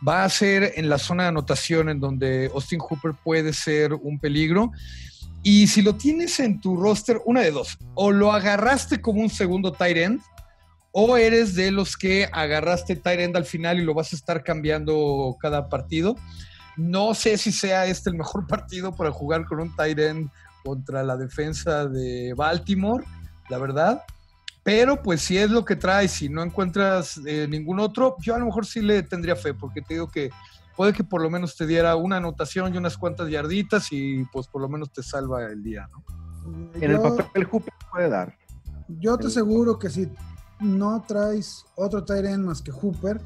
[0.06, 4.18] va a ser en la zona de anotación en donde Austin Hooper puede ser un
[4.20, 4.72] peligro.
[5.44, 9.30] Y si lo tienes en tu roster, una de dos, o lo agarraste como un
[9.30, 10.22] segundo tight end,
[10.92, 14.44] o eres de los que agarraste tight end al final y lo vas a estar
[14.44, 16.16] cambiando cada partido.
[16.78, 20.30] No sé si sea este el mejor partido para jugar con un tight end
[20.64, 23.06] contra la defensa de Baltimore
[23.50, 24.04] la verdad.
[24.64, 28.40] Pero pues si es lo que traes, si no encuentras eh, ningún otro, yo a
[28.40, 30.30] lo mejor sí le tendría fe, porque te digo que
[30.76, 34.48] puede que por lo menos te diera una anotación y unas cuantas yarditas y pues
[34.48, 36.04] por lo menos te salva el día, ¿no?
[36.76, 38.38] En el papel Hooper puede dar.
[38.88, 40.10] Yo te aseguro que si
[40.60, 43.22] no traes otro end más que Hooper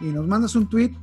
[0.00, 0.96] y nos mandas un tweet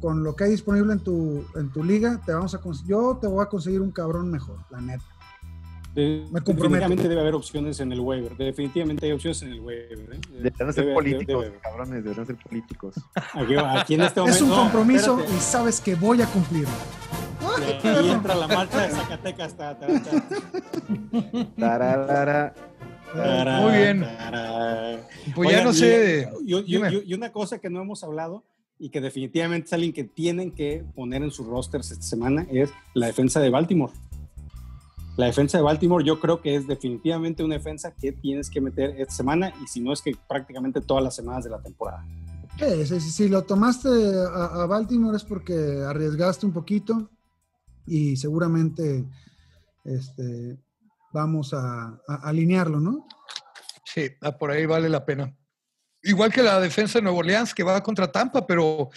[0.00, 3.26] con lo que hay disponible en tu, en tu liga, te vamos a yo te
[3.26, 5.04] voy a conseguir un cabrón mejor, la neta.
[5.94, 6.54] Me comprometo.
[6.62, 8.36] definitivamente debe haber opciones en el waiver.
[8.36, 9.98] Definitivamente hay opciones en el waiver.
[10.14, 10.20] ¿eh?
[10.30, 11.60] Deberían ser Debe- políticos, debe haber.
[11.60, 12.94] cabrones, deberían ser políticos.
[13.34, 14.36] Aquí, aquí en este momento.
[14.36, 16.70] Es un compromiso y sabes que voy a cumplirlo.
[17.84, 19.56] Y entra la marcha de Zacatecas.
[19.56, 20.24] ta, ta, ta.
[21.58, 22.54] Tararara.
[23.14, 24.06] Tará, Muy bien.
[25.34, 26.28] Pues ya no sé.
[26.46, 26.92] Y, y- dime.
[26.92, 28.44] y- y una cosa que no hemos hablado
[28.78, 32.70] y que definitivamente es alguien que tienen que poner en sus rosters esta semana es
[32.94, 33.92] la defensa de Baltimore.
[35.16, 38.98] La defensa de Baltimore yo creo que es definitivamente una defensa que tienes que meter
[38.98, 42.04] esta semana y si no es que prácticamente todas las semanas de la temporada.
[42.58, 47.10] Sí, sí, sí, si lo tomaste a, a Baltimore es porque arriesgaste un poquito
[47.86, 49.04] y seguramente
[49.84, 50.58] este,
[51.12, 53.06] vamos a, a alinearlo, ¿no?
[53.84, 55.34] Sí, ah, por ahí vale la pena.
[56.02, 58.90] Igual que la defensa de Nueva Orleans que va contra Tampa, pero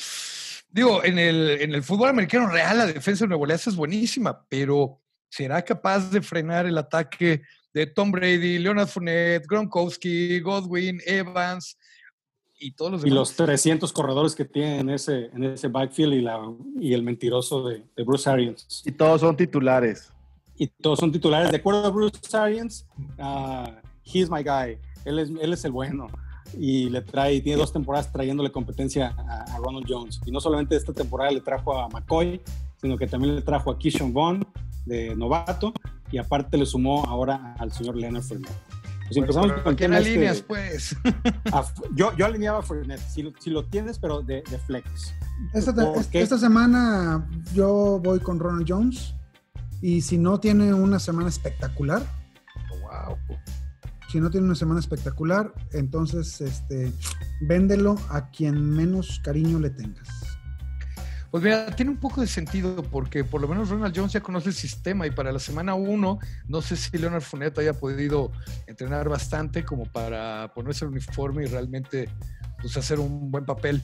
[0.70, 4.46] digo, en el, en el fútbol americano real la defensa de Nueva Orleans es buenísima,
[4.48, 5.02] pero
[5.36, 7.42] ¿será capaz de frenar el ataque
[7.74, 11.78] de Tom Brady, Leonard Fournette, Gronkowski, Godwin, Evans
[12.58, 13.18] y todos los Y demás?
[13.18, 16.40] los 300 corredores que tienen en ese, en ese backfield y, la,
[16.80, 18.82] y el mentiroso de, de Bruce Arians.
[18.86, 20.12] Y todos son titulares.
[20.58, 21.52] y todos son titulares.
[21.52, 22.88] De acuerdo a Bruce Arians,
[23.20, 24.78] ah, he's my guy.
[25.04, 26.08] Él es, él es el bueno.
[26.58, 30.22] Y le trae, tiene dos temporadas trayéndole competencia a, a Ronald Jones.
[30.26, 32.40] Y no solamente esta temporada le trajo a McCoy,
[32.80, 34.48] sino que también le trajo a Keyshawn Vaughn
[34.86, 35.74] de novato.
[36.12, 38.54] Y aparte le sumó ahora al señor Leonard Fournette.
[39.08, 40.96] Pues empezamos Pero con ¿a quién tema este- alineas, pues?
[41.54, 45.14] a- yo, yo alineaba a Fournette, si, lo- si lo tienes, pero de, de flex.
[45.54, 49.14] Esta semana yo voy con Ronald Jones
[49.82, 52.02] y si no tiene una semana espectacular,
[52.82, 53.18] wow.
[54.12, 56.92] si no tiene una semana espectacular, entonces este,
[57.42, 60.08] véndelo a quien menos cariño le tengas.
[61.36, 64.48] Pues mira, tiene un poco de sentido porque por lo menos Ronald Jones ya conoce
[64.48, 68.32] el sistema y para la semana 1 no sé si Leonard Fournette haya podido
[68.68, 72.08] entrenar bastante como para ponerse el uniforme y realmente
[72.62, 73.84] pues, hacer un buen papel.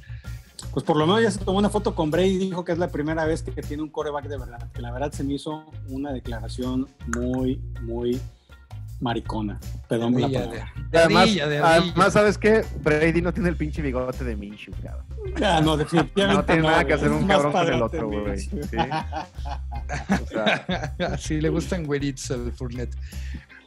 [0.72, 2.78] Pues por lo menos ya se tomó una foto con Brady y dijo que es
[2.78, 4.72] la primera vez que tiene un coreback de verdad.
[4.72, 6.88] Que la verdad se me hizo una declaración
[7.18, 8.18] muy, muy
[9.02, 9.60] maricona.
[9.90, 10.74] Perdón por la palabra.
[10.90, 12.64] de Además, de además, ¿sabes qué?
[12.82, 15.11] Brady no tiene el pinche bigote de Minshew, cabrón.
[15.44, 18.40] Ah, no, definitivamente No tiene nada que hacer un cabrón con el otro, güey.
[18.40, 18.50] Sí.
[20.24, 22.96] O sea, sí, le gustan güeritos al Fournette.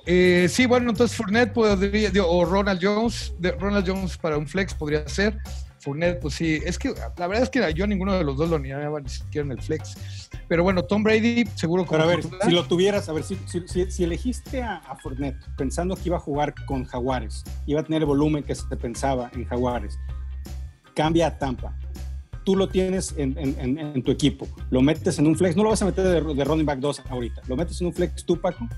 [0.06, 4.46] Eh, sí, bueno, entonces Fournette podría, digo, o Ronald Jones, de, Ronald Jones para un
[4.46, 5.36] flex podría ser.
[5.80, 8.56] Fournette, pues sí, es que la verdad es que yo ninguno de los dos lo
[8.56, 10.30] animaba ni siquiera en el flex.
[10.48, 12.48] Pero bueno, Tom Brady, seguro Pero a ver, titular.
[12.48, 16.02] si lo tuvieras, a ver, si, si, si- si elegiste a, a Fournette pensando que
[16.06, 19.98] iba a jugar con Jaguares, iba a tener el volumen que se pensaba en Jaguares,
[20.94, 21.76] cambia a Tampa.
[22.44, 25.62] Tú lo tienes en, en- en- en tu equipo, lo metes en un flex, no
[25.64, 28.24] lo vas a meter de, de running back 2 ahorita, lo metes en un flex
[28.24, 28.68] tú, Paco.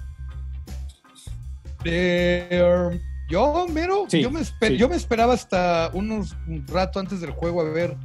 [1.85, 4.77] Eh, yo, mero, Sí, yo, me esper- sí.
[4.77, 7.97] yo me esperaba hasta unos un rato antes del juego a ver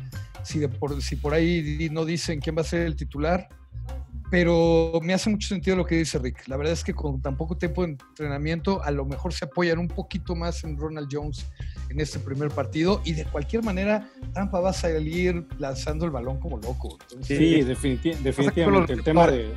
[0.44, 3.48] si, de por, si por ahí no dicen quién va a ser el titular.
[4.32, 6.48] Pero me hace mucho sentido lo que dice Rick.
[6.48, 9.78] La verdad es que con tan poco tiempo de entrenamiento, a lo mejor se apoyan
[9.78, 11.46] un poquito más en Ronald Jones
[11.90, 13.02] en este primer partido.
[13.04, 16.98] Y de cualquier manera, Tampa va a salir lanzando el balón como loco.
[17.12, 17.62] Entonces, Sí,
[18.24, 18.72] definitivamente.
[18.72, 19.54] los- El tema de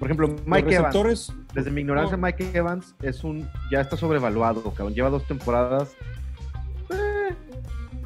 [0.00, 1.32] por ejemplo, Mike Evans.
[1.54, 2.22] Desde mi ignorancia, No.
[2.26, 4.94] Mike Evans es un ya está sobrevaluado, cabrón.
[4.94, 5.90] Lleva dos temporadas.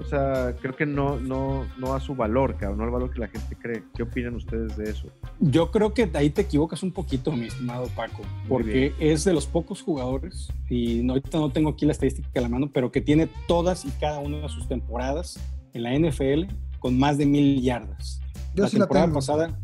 [0.04, 3.20] O sea, creo que no, no, no a su valor, cabrón, no al valor que
[3.20, 3.82] la gente cree.
[3.94, 5.08] ¿Qué opinan ustedes de eso?
[5.40, 9.46] Yo creo que ahí te equivocas un poquito, mi estimado Paco, porque es de los
[9.46, 13.00] pocos jugadores, y no, ahorita no tengo aquí la estadística a la mano, pero que
[13.00, 15.40] tiene todas y cada una de sus temporadas
[15.72, 18.20] en la NFL con más de mil yardas.
[18.54, 19.18] Yo la sí la temporada tengo.
[19.18, 19.58] pasada,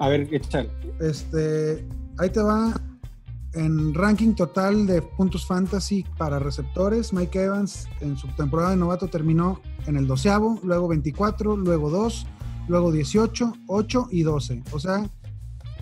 [0.00, 0.70] a ver, échale.
[1.00, 1.84] Este,
[2.18, 2.74] ahí te va
[3.54, 7.12] en ranking total de puntos fantasy para receptores.
[7.12, 12.26] Mike Evans en su temporada de novato terminó en el doceavo, luego 24, luego 2,
[12.68, 14.62] luego 18, 8 y 12.
[14.72, 15.08] O sea,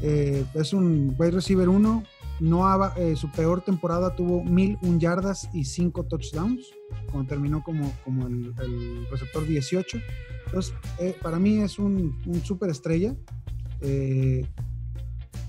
[0.01, 2.03] eh, es un wide receiver 1.
[2.41, 6.67] No eh, su peor temporada tuvo 1001 yardas y 5 touchdowns,
[7.11, 9.99] cuando terminó como, como el, el receptor 18.
[10.47, 13.15] Entonces, eh, para mí es un, un super estrella.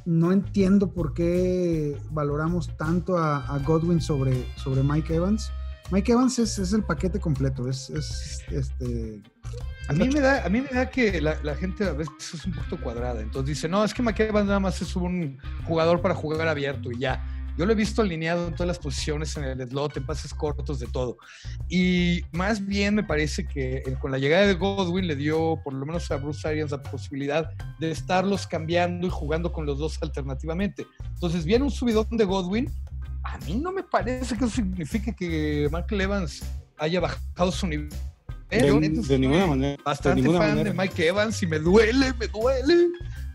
[0.06, 5.52] No entiendo por qué valoramos tanto a, Godwin sobre, sobre Mike Evans.
[5.92, 9.22] Mike Evans es, es el paquete completo, es, es, este...
[9.90, 12.54] A mí, me da, a mí me da que la, gente a veces es un
[12.54, 13.20] poquito cuadrada.
[13.20, 17.00] Entonces dice, no, es que McEvan nada más es un jugador para jugar abierto y
[17.00, 17.22] ya.
[17.58, 20.80] Yo lo he visto alineado en todas las posiciones, en el slot, en pases cortos,
[20.80, 21.18] de todo.
[21.70, 25.74] Y más bien me parece que eh, con la llegada de Godwin le dio, por
[25.74, 30.02] lo menos a Bruce Arians, la posibilidad de estarlos cambiando y jugando con los dos
[30.02, 30.88] alternativamente.
[31.14, 32.72] Entonces viene un subidón de Godwin.
[33.24, 36.44] A mí no me parece que eso signifique que Michael Evans
[36.78, 37.90] haya bajado su nivel.
[38.50, 39.82] De, ninguna manera.
[39.84, 42.90] Bastante fan de Mike Evans y me duele, me duele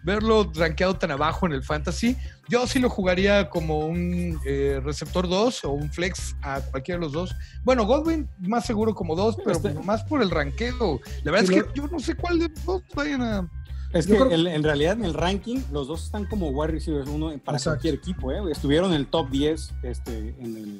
[0.09, 2.17] verlo rankeado tan abajo en el fantasy.
[2.49, 7.05] Yo sí lo jugaría como un eh, receptor 2 o un flex a cualquiera de
[7.05, 7.37] los dos.
[7.63, 11.01] Bueno, Godwin más seguro como 2, pero este más por el ranqueo.
[11.25, 13.51] La verdad es que yo no sé cuál de los dos vayan a...
[13.93, 17.59] Es que en realidad en el ranking los dos están como wide receivers uno para
[17.59, 18.31] cualquier equipo.
[18.33, 18.41] ¿eh?
[18.51, 20.79] Estuvieron en el top 10 este, en,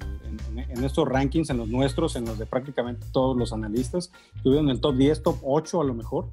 [0.57, 4.11] en, estos rankings, en los nuestros, en los de prácticamente todos los analistas.
[4.37, 6.29] Estuvieron en el top 10, top 8 a lo mejor.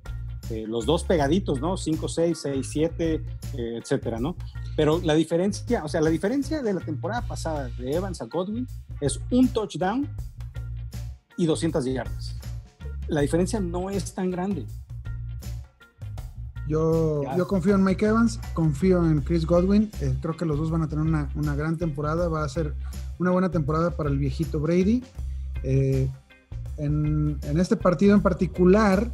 [0.51, 1.75] Eh, los dos pegaditos, ¿no?
[1.75, 4.35] 5, 6, 6, 7, etcétera, ¿no?
[4.75, 8.67] Pero la diferencia, o sea, la diferencia de la temporada pasada de Evans a Godwin
[9.01, 10.07] es un touchdown
[11.37, 12.35] y 200 yardas.
[13.07, 14.65] La diferencia no es tan grande.
[16.67, 19.91] Yo, yo confío en Mike Evans, confío en Chris Godwin.
[20.01, 22.27] Eh, creo que los dos van a tener una, una, gran temporada.
[22.27, 22.73] Va a ser
[23.19, 25.03] una buena temporada para el viejito Brady.
[25.61, 26.09] Eh,
[26.77, 29.11] en, en, este partido en particular,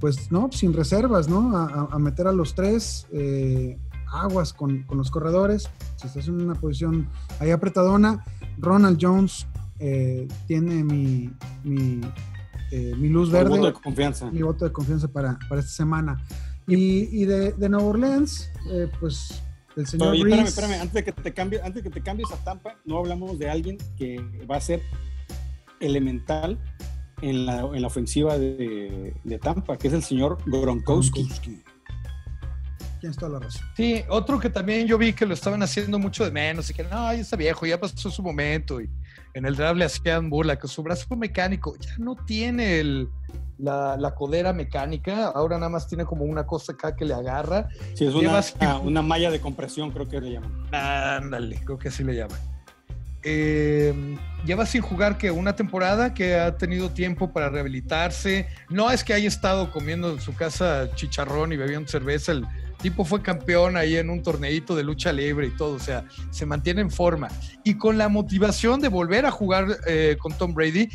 [0.00, 1.56] pues no, sin reservas, ¿no?
[1.56, 3.78] A, meter a los tres eh,
[4.12, 5.68] aguas con, los corredores.
[5.96, 7.08] Si estás en una posición
[7.40, 8.24] ahí apretadona,
[8.58, 9.46] Ronald Jones
[9.78, 11.30] eh, tiene mi,
[11.64, 12.00] mi,
[12.70, 13.50] eh, luz verde.
[13.50, 14.30] Mi voto de confianza.
[14.30, 16.24] Mi voto de confianza para, esta semana.
[16.68, 18.50] Y, de, de, Nueva Orleans,
[19.00, 19.42] pues
[19.76, 22.30] el señor Oye, espérame, espérame, antes de que te cambies, antes de que te cambies
[22.30, 24.80] a Tampa, no hablamos de alguien que va a ser
[25.82, 26.58] elemental
[27.20, 31.28] en la, en la ofensiva de, de, Tampa, que es el señor Gronkowski.
[33.00, 33.62] Tienes toda la razón.
[33.76, 36.84] Sí, otro que también yo vi que lo estaban haciendo mucho de menos y que
[36.84, 38.80] no, ya está viejo, ya pasó su momento.
[38.80, 38.88] Y
[39.34, 43.08] en el draft le hacían burla, que su brazo mecánico ya no tiene el,
[43.58, 47.68] la, la, codera mecánica, ahora nada más tiene como una cosa acá que le agarra.
[47.94, 50.66] Sí, es una, una malla de compresión, creo que le llaman.
[50.72, 52.38] Ándale, creo que así le llaman
[53.24, 58.48] eh, lleva sin jugar que una temporada que ha tenido tiempo para rehabilitarse.
[58.68, 62.32] No es que haya estado comiendo en su casa chicharrón y bebiendo cerveza.
[62.32, 62.46] El
[62.80, 65.74] tipo fue campeón ahí en un torneito de lucha libre y todo.
[65.74, 67.28] O sea, se mantiene en forma.
[67.64, 70.88] Y con la motivación de volver a jugar eh, con Tom Brady,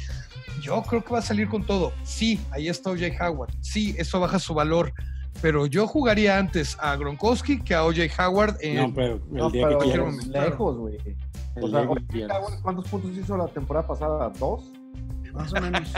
[0.61, 1.93] yo creo que va a salir con todo.
[2.03, 3.53] Sí, ahí está OJ Howard.
[3.61, 4.93] Sí, eso baja su valor
[5.41, 9.67] pero yo jugaría antes a Gronkowski que a OJ Howard en no, pero, el día
[9.77, 10.97] que lejos, güey.
[11.61, 11.87] O sea,
[12.61, 14.29] ¿cuántos puntos hizo la temporada pasada?
[14.37, 14.71] ¿Dos?
[15.33, 15.93] Más o menos.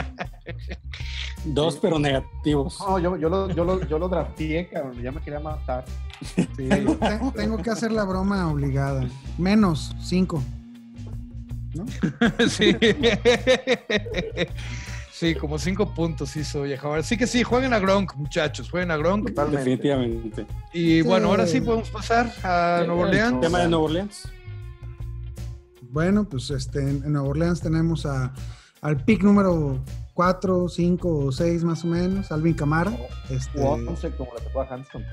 [1.46, 2.78] Dos, pero negativos.
[2.80, 5.02] No, yo, yo, lo, yo, lo, yo lo drafté, cabrón.
[5.02, 5.86] Ya me quería matar.
[7.36, 9.08] Tengo, que hacer la broma obligada.
[9.38, 10.44] Menos cinco.
[11.74, 11.86] ¿No?
[12.50, 12.76] sí.
[15.20, 18.98] Sí, como cinco puntos hizo Ahora Sí que sí, jueguen a Gronk, muchachos, jueguen a
[18.98, 19.30] Gronk.
[19.30, 20.46] Definitivamente.
[20.74, 23.42] Y bueno, ahora sí podemos pasar a Nuevo Orleans.
[23.42, 24.30] tema de Nuevo Orleans.
[25.90, 28.34] Bueno, pues este, en Nueva Orleans tenemos a,
[28.82, 32.92] al pick número 4, 5 o 6 más o menos, Alvin Camara.
[33.30, 35.04] Este, 11 como la tocó a Hanson.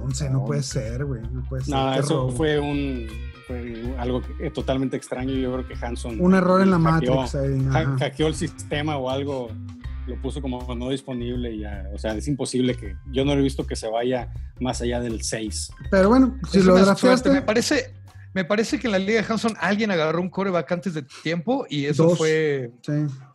[0.00, 1.74] 11 no, puede ser, güey, no puede ser.
[1.74, 3.06] No, eso fue un
[3.46, 4.22] fue algo
[4.54, 5.34] totalmente extraño.
[5.34, 6.20] Yo creo que Hanson.
[6.20, 7.66] Un error en la Matrix ahí.
[7.98, 9.50] Hackeó el sistema o algo,
[10.06, 11.52] lo puso como no disponible.
[11.52, 12.96] Y ya, o sea, es imposible que.
[13.10, 15.72] Yo no he visto que se vaya más allá del 6.
[15.90, 17.30] Pero bueno, si lo drafteaste.
[17.30, 17.94] Me parece,
[18.34, 21.66] me parece que en la Liga de Hanson alguien agarró un coreback antes de tiempo
[21.68, 22.72] y eso fue.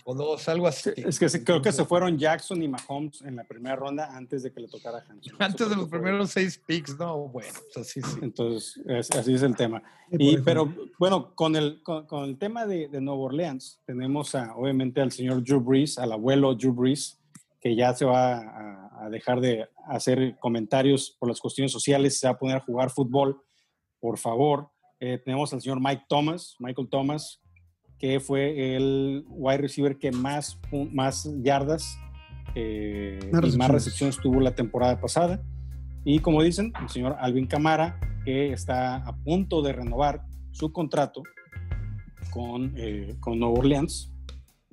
[0.09, 0.91] O dos, algo así.
[0.95, 4.53] Es que creo que se fueron Jackson y Mahomes en la primera ronda antes de
[4.53, 5.35] que le tocara a Hanson.
[5.39, 8.19] Antes de los primeros seis picks, no, bueno, pues así sí.
[8.21, 8.81] Entonces,
[9.13, 9.83] así es el tema.
[10.09, 15.01] Y, pero bueno, con el, con, el tema de, de Nueva Orleans, tenemos a, obviamente
[15.01, 17.19] al señor Drew Brees, al abuelo Drew Brees,
[17.59, 22.27] que ya se va a, a dejar de hacer comentarios por las cuestiones sociales, se
[22.27, 23.41] va a poner a jugar fútbol,
[23.99, 27.41] por favor eh, tenemos al señor Mike Thomas, Michael Thomas,
[27.99, 30.59] que fue el wide receiver que más,
[30.91, 31.97] más yardas
[32.55, 35.43] eh, y más recepciones tuvo la temporada pasada.
[36.03, 41.21] Y como dicen, el señor Alvin Camara, que está a punto de renovar su contrato
[42.31, 44.13] con, eh, con Nueva Orleans.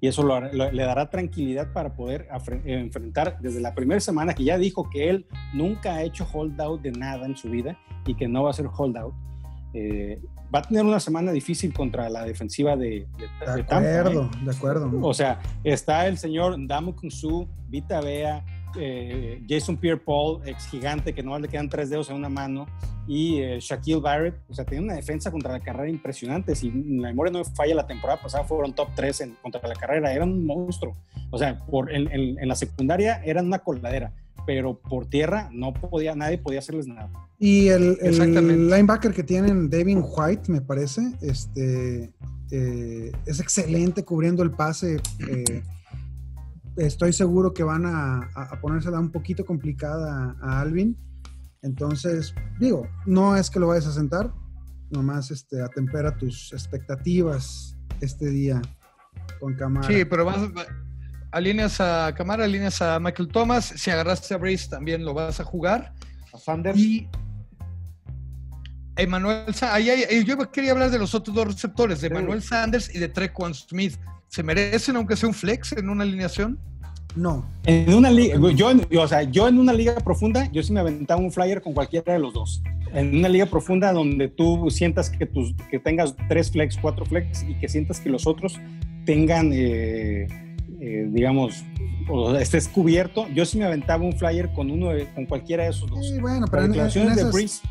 [0.01, 0.23] Y eso
[0.53, 2.29] le dará tranquilidad para poder
[2.67, 6.93] enfrentar desde la primera semana que ya dijo que él nunca ha hecho holdout de
[6.93, 9.15] nada en su vida y que no va a ser holdout
[9.75, 10.21] eh,
[10.55, 14.45] va a tener una semana difícil contra la defensiva de, de, de, acuerdo, ¿eh?
[14.45, 14.91] de acuerdo.
[15.03, 18.45] O sea, está el señor Damu Kunsu, Vita Bea,
[18.77, 22.67] eh, Jason Pierre-Paul, ex gigante, que no le quedan tres dedos en una mano,
[23.07, 26.55] y eh, Shaquille Barrett, o sea, tenía una defensa contra la carrera impresionante.
[26.55, 30.13] Si la memoria no falla, la temporada pasada fueron top 3 en, contra la carrera,
[30.13, 30.97] eran un monstruo.
[31.31, 34.13] O sea, por, en, en, la secundaria eran una coladera,
[34.47, 37.11] pero por tierra no podía, nadie podía hacerles nada.
[37.39, 42.13] Y el, el linebacker que tienen, David White, me parece, este,
[42.51, 45.01] eh, es excelente cubriendo el pase.
[45.29, 45.63] Eh,
[46.77, 50.97] estoy seguro que van a, a, ponérsela un poquito complicada a Alvin.
[51.63, 54.33] Entonces, digo, no es que lo vayas a sentar,
[54.91, 58.61] nomás este, atempera tus expectativas este día
[59.41, 59.87] con Camara.
[59.87, 60.49] Sí, pero vas,
[61.35, 63.67] alineas a Camara, alineas a Michael Thomas.
[63.77, 65.93] Si agarraste a Brace, también lo vas a jugar.
[66.33, 66.79] A Sanders.
[66.79, 67.09] Y
[68.97, 69.47] Emmanuel
[70.25, 73.97] yo quería hablar de los otros dos receptores, de Emmanuel Sanders y de Trequan Smith.
[74.29, 76.59] ¿Se merecen aunque sea un flex en una alineación?
[77.17, 77.49] No.
[77.65, 81.21] En una liga, yo, o sea, yo en una liga profunda, yo sí me aventaba
[81.21, 82.63] un flyer con cualquiera de los dos.
[82.93, 87.45] En una liga profunda donde tú sientas que, tus, que tengas tres flex, cuatro flex
[87.45, 88.61] y que sientas que los otros
[89.05, 90.27] tengan, eh,
[90.87, 91.65] eh, digamos,
[92.09, 95.89] o estés cubierto, yo sí me aventaba un flyer con uno con cualquiera de esos
[95.89, 96.07] dos.
[96.07, 97.63] Sí, bueno, pero en, en, esas,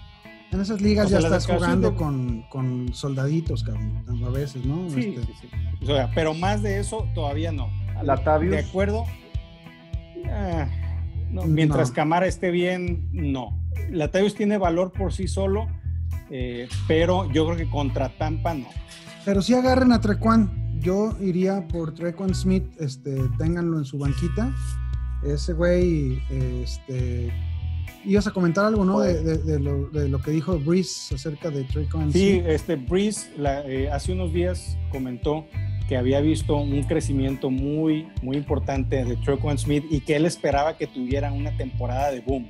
[0.51, 4.89] en esas ligas ya estás jugando con, con, soldaditos, cabrón, a veces, ¿no?
[4.89, 5.21] Sí, este...
[5.21, 5.47] sí, sí.
[5.83, 7.69] O sea, pero más de eso todavía no.
[8.01, 8.51] Latavius.
[8.51, 9.05] De acuerdo,
[10.29, 10.67] Ah,
[11.45, 13.59] mientras Camara esté bien, no.
[13.89, 15.67] Latavius tiene valor por sí solo,
[16.29, 18.67] eh, pero yo creo que contra Tampa no.
[19.25, 20.62] Pero si agarren a Trequan.
[20.83, 24.53] Yo iría por Trequan Smith, este, ténganlo en su banquita.
[25.23, 26.21] Ese güey,
[26.61, 27.31] este,
[28.03, 28.99] ibas a comentar algo, ¿no?
[28.99, 32.13] De, lo, que dijo Breeze acerca de Trequan Smith.
[32.13, 33.29] Sí, este, Breeze
[33.65, 35.45] eh, hace unos días comentó
[35.87, 40.77] que había visto un crecimiento muy, muy importante de Trequan Smith y que él esperaba
[40.77, 42.49] que tuviera una temporada de boom.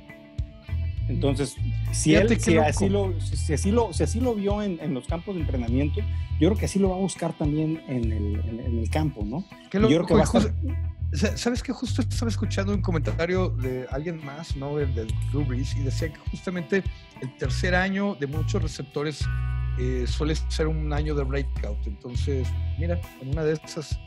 [1.08, 1.56] Entonces,
[1.92, 5.06] si, él, si, así lo, si, así lo, si así lo vio en, en, los
[5.06, 6.00] campos de entrenamiento,
[6.40, 9.44] yo creo que así lo va a buscar también en el, en, el campo, ¿no?
[9.72, 10.54] yo creo que va a estar...
[11.36, 14.76] ¿Sabes que Justo estaba escuchando un comentario de alguien más, ¿no?
[14.76, 16.82] Del, del Drew Brees, y decía que justamente
[17.20, 19.24] el tercer año de muchos receptores
[19.78, 21.86] eh, suele ser un año de breakout.
[21.86, 22.48] Entonces,
[22.78, 23.98] mira, en una de esas.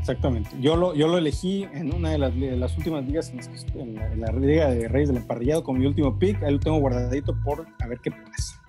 [0.00, 0.50] Exactamente.
[0.60, 3.32] Yo lo, yo lo elegí en una de las, las últimas ligas,
[3.74, 6.42] en, la, Liga de Reyes del Emparrillado, con mi último pick.
[6.42, 8.62] Ahí lo tengo guardadito por a ver qué pasa.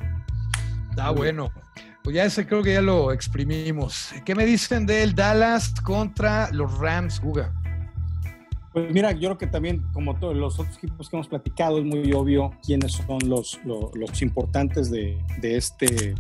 [0.90, 1.50] Está bueno.
[2.04, 4.12] Pues ya ese creo que ya lo exprimimos.
[4.26, 7.54] ¿Qué me dicen del Dallas contra los Rams, Guga?
[8.74, 11.86] Pues mira, yo creo que también, como todos los otros equipos que hemos platicado, es
[11.86, 16.16] muy obvio quiénes son los, los, importantes de, de este,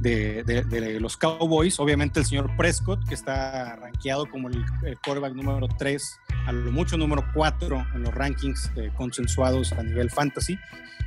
[0.00, 1.78] de, de, los Cowboys.
[1.80, 4.64] Obviamente el señor Prescott, que está rankeado como el,
[5.04, 10.58] quarterback número 3, a lo mucho número 4 en los rankings consensuados a nivel fantasy.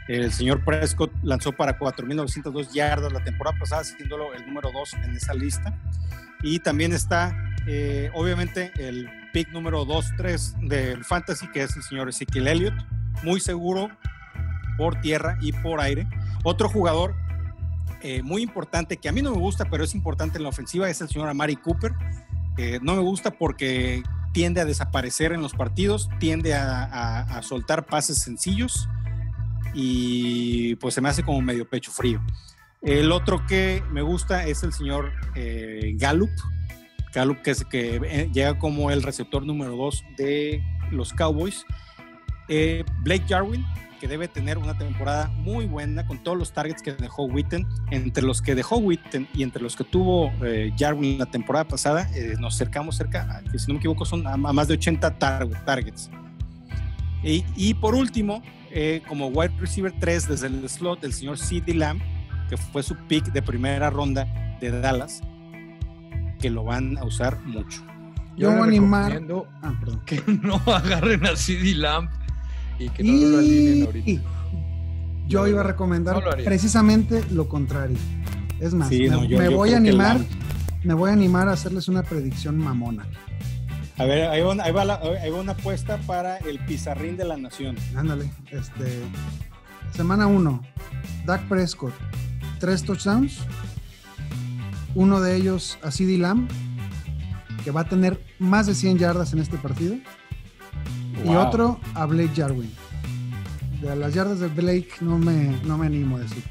[0.07, 5.15] El señor Prescott lanzó para 4.902 yardas la temporada pasada, siéndolo el número 2 en
[5.15, 5.73] esa lista.
[6.43, 7.33] Y también está,
[7.67, 12.73] eh, obviamente, el pick número 2-3 del Fantasy, que es el señor Ezequiel Elliott,
[13.23, 13.89] muy seguro
[14.77, 16.07] por tierra y por aire.
[16.43, 17.15] Otro jugador
[18.01, 20.89] eh, muy importante, que a mí no me gusta, pero es importante en la ofensiva,
[20.89, 21.93] es el señor Amari Cooper.
[22.81, 28.87] no me gusta porque tiende a desaparecer en los partidos, tiende a, soltar pases sencillos
[29.73, 32.21] y pues se me hace como medio pecho frío.
[32.81, 36.31] El otro que me gusta es el señor eh, Gallup,
[37.13, 41.65] Gallup, que, es, que eh, llega como el receptor número 2 de los Cowboys.
[42.47, 43.65] Eh, Blake Jarwin,
[44.01, 47.67] que debe tener una temporada muy buena con todos los targets que dejó Witten.
[47.91, 52.09] Entre los que dejó Witten y entre los que tuvo eh, Jarwin la temporada pasada,
[52.39, 56.09] nos acercamos cerca, que si no me equivoco, son a, más de 80 targets.
[57.23, 58.41] Y, y, por último,
[59.07, 62.01] como wide receiver 3 desde el slot, del señor CD Lamb,
[62.49, 64.25] que fue su pick de primera ronda
[64.59, 65.21] de Dallas
[66.39, 67.85] que lo van a usar mucho.
[68.35, 69.21] Yo, voy a animar
[69.61, 69.73] ah,
[70.05, 72.09] que no agarren a CD Lamp
[72.81, 74.21] y que no lo alineen ahorita.
[75.27, 77.97] Yo iba a recomendar precisamente lo contrario.
[78.59, 80.19] Es más, me, voy a animar,
[80.83, 83.07] me voy a animar a hacerles una predicción mamona.
[83.97, 87.75] A ver, ahí va, ahí va, una apuesta para el pizarrín de la nación.
[87.95, 89.01] Ándale, este
[89.91, 90.61] semana 1,
[91.25, 91.93] Dak Prescott,
[92.59, 93.39] tres touchdowns,
[94.95, 96.49] uno de ellos a CD Lamb,
[97.63, 99.95] que va a tener más de 100 yardas en este partido.
[101.25, 102.71] Y otro a Blake Jarwin.
[103.81, 106.43] De las yardas de Blake no me, no me animo a decir.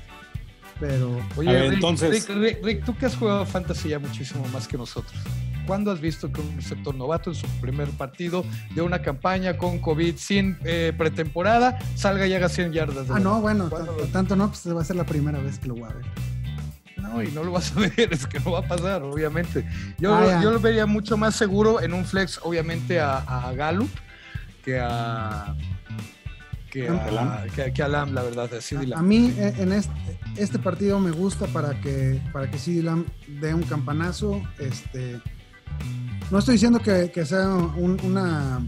[0.81, 1.17] Pero.
[1.37, 2.29] Oye, entonces.
[2.63, 5.15] Rick, tú que has jugado fantasy ya muchísimo más que nosotros.
[5.67, 8.45] ¿Cuándo has visto que un receptor novato en su primer partido
[8.75, 13.07] de una campaña con COVID sin eh, pretemporada salga y haga 100 yardas?
[13.11, 13.71] ah, no, bueno,
[14.13, 16.07] tanto no, pues va a ser la primera vez que lo voy a ver.
[16.97, 19.65] No, y no lo vas a ver, es que no va a pasar, obviamente.
[19.99, 23.87] Yo, ah, yo lo vería mucho más seguro en un flex, obviamente, a, a Galo
[24.65, 25.57] que a
[26.71, 29.93] que a, que, a Lam, la verdad, a A, mí eh, en este,
[30.37, 33.07] este, partido me gusta para que, para que CD Lam
[33.41, 34.41] dé un campanazo.
[34.59, 35.21] Este,
[36.31, 38.65] no estoy diciendo que, que sea una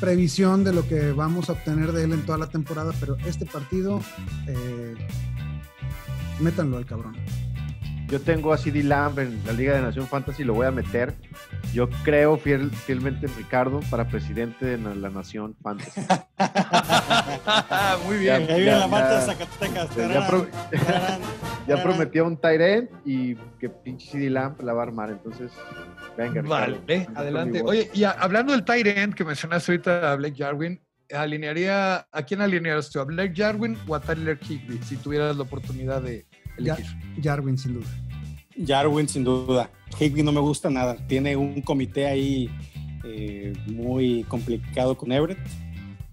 [0.00, 3.44] previsión de lo que vamos a obtener de él en toda la temporada, pero este
[3.44, 4.00] partido,
[4.46, 4.94] eh,
[6.40, 7.16] métanlo al cabrón.
[8.08, 11.12] Yo tengo a CD Lamb en la Liga de Nación Fantasy, lo voy a meter.
[11.72, 16.00] Yo creo fiel, fielmente en Ricardo para presidente de la Nación Fantasy.
[18.06, 18.46] Muy bien.
[18.46, 19.88] Ya, ya, la de Zacatecas.
[21.66, 25.10] Ya, prometió un Tyrant y que pinche CD Lamb la va a armar.
[25.10, 25.50] Entonces,
[26.16, 26.42] venga.
[26.42, 27.62] Vale, adelante.
[27.64, 30.80] Oye, y hablando del Tyrant que mencionaste ahorita a Blake Jarwin,
[31.12, 33.00] alinearía, ¿a quién alinearías tú?
[33.00, 36.26] ¿A Blake Jarwin o a Tyler Higby si tuvieras la oportunidad de
[37.22, 37.86] Jarwin, sin duda.
[38.66, 39.70] Jarwin, sin duda.
[39.98, 40.96] Higby no me gusta nada.
[41.06, 42.50] Tiene un comité ahí
[43.04, 45.38] eh, muy complicado con Everett.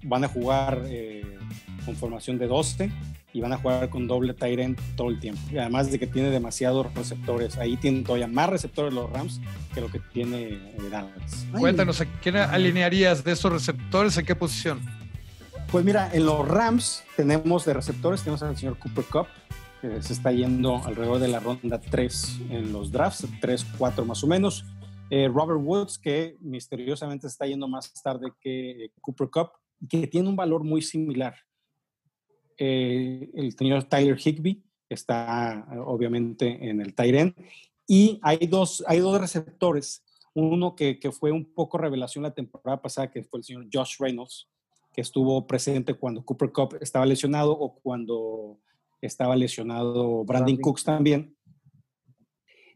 [0.03, 1.37] Van a jugar eh,
[1.85, 2.91] con formación de 12
[3.33, 5.41] y van a jugar con doble Tyrant todo el tiempo.
[5.51, 7.57] Y además de que tiene demasiados receptores.
[7.57, 9.41] Ahí tienen todavía más receptores los Rams
[9.73, 11.47] que lo que tiene eh, Dallas.
[11.57, 14.17] Cuéntanos, ¿a quién alinearías de esos receptores?
[14.17, 14.81] ¿En qué posición?
[15.73, 19.27] Pues mira, en los Rams tenemos de receptores, tenemos al señor Cooper Cup,
[20.01, 24.27] se está yendo alrededor de la ronda 3 en los drafts, 3, 4 más o
[24.27, 24.63] menos.
[25.09, 29.49] Eh, Robert Woods, que misteriosamente está yendo más tarde que Cooper Cup,
[29.89, 31.35] que tiene un valor muy similar.
[32.57, 37.35] Eh, el señor Tyler Higby está obviamente en el Tyren.
[37.85, 40.03] Y hay dos, hay dos receptores.
[40.33, 43.97] Uno que, que, fue un poco revelación la temporada pasada, que fue el señor Josh
[43.99, 44.49] Reynolds,
[44.93, 48.59] que estuvo presente cuando Cooper Cup estaba lesionado o cuando
[49.05, 51.35] estaba lesionado Brandon Cooks también.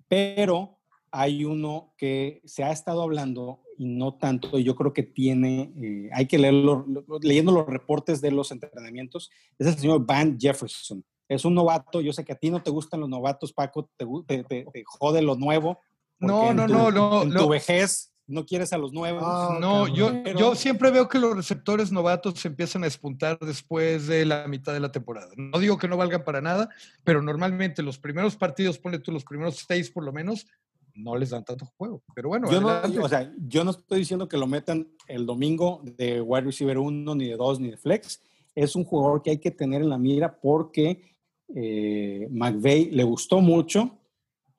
[0.08, 0.80] Pero
[1.12, 5.72] hay uno que se ha estado hablando y no tanto, y yo creo que tiene,
[5.82, 6.86] eh, hay que leerlo,
[7.22, 11.06] leyendo los reportes de los entrenamientos, es el señor Van Jefferson.
[11.30, 13.90] Es un novato, yo sé que a ti no te gustan los novatos, Paco,
[14.26, 15.80] te, te, jode lo nuevo.
[16.20, 17.24] No, no, no, no.
[17.24, 19.24] En tu vejez no quieres a los nuevos.
[19.26, 24.08] Ah, no, yo, yo siempre veo que los receptores novatos se empiezan a espuntar después
[24.08, 25.30] de la mitad de la temporada.
[25.38, 26.70] No digo que no valgan para nada,
[27.04, 30.46] pero normalmente los primeros partidos, ponle tú los primeros seis por lo menos,
[30.94, 32.04] no les dan tanto juego.
[32.14, 35.82] Pero bueno, yo no, o sea, yo no estoy diciendo que lo metan el domingo
[35.84, 38.22] de wide receiver 1, ni de 2, ni de flex.
[38.56, 41.16] Es un jugador que hay que tener en la mira porque
[41.56, 44.00] eh, McVeigh le gustó mucho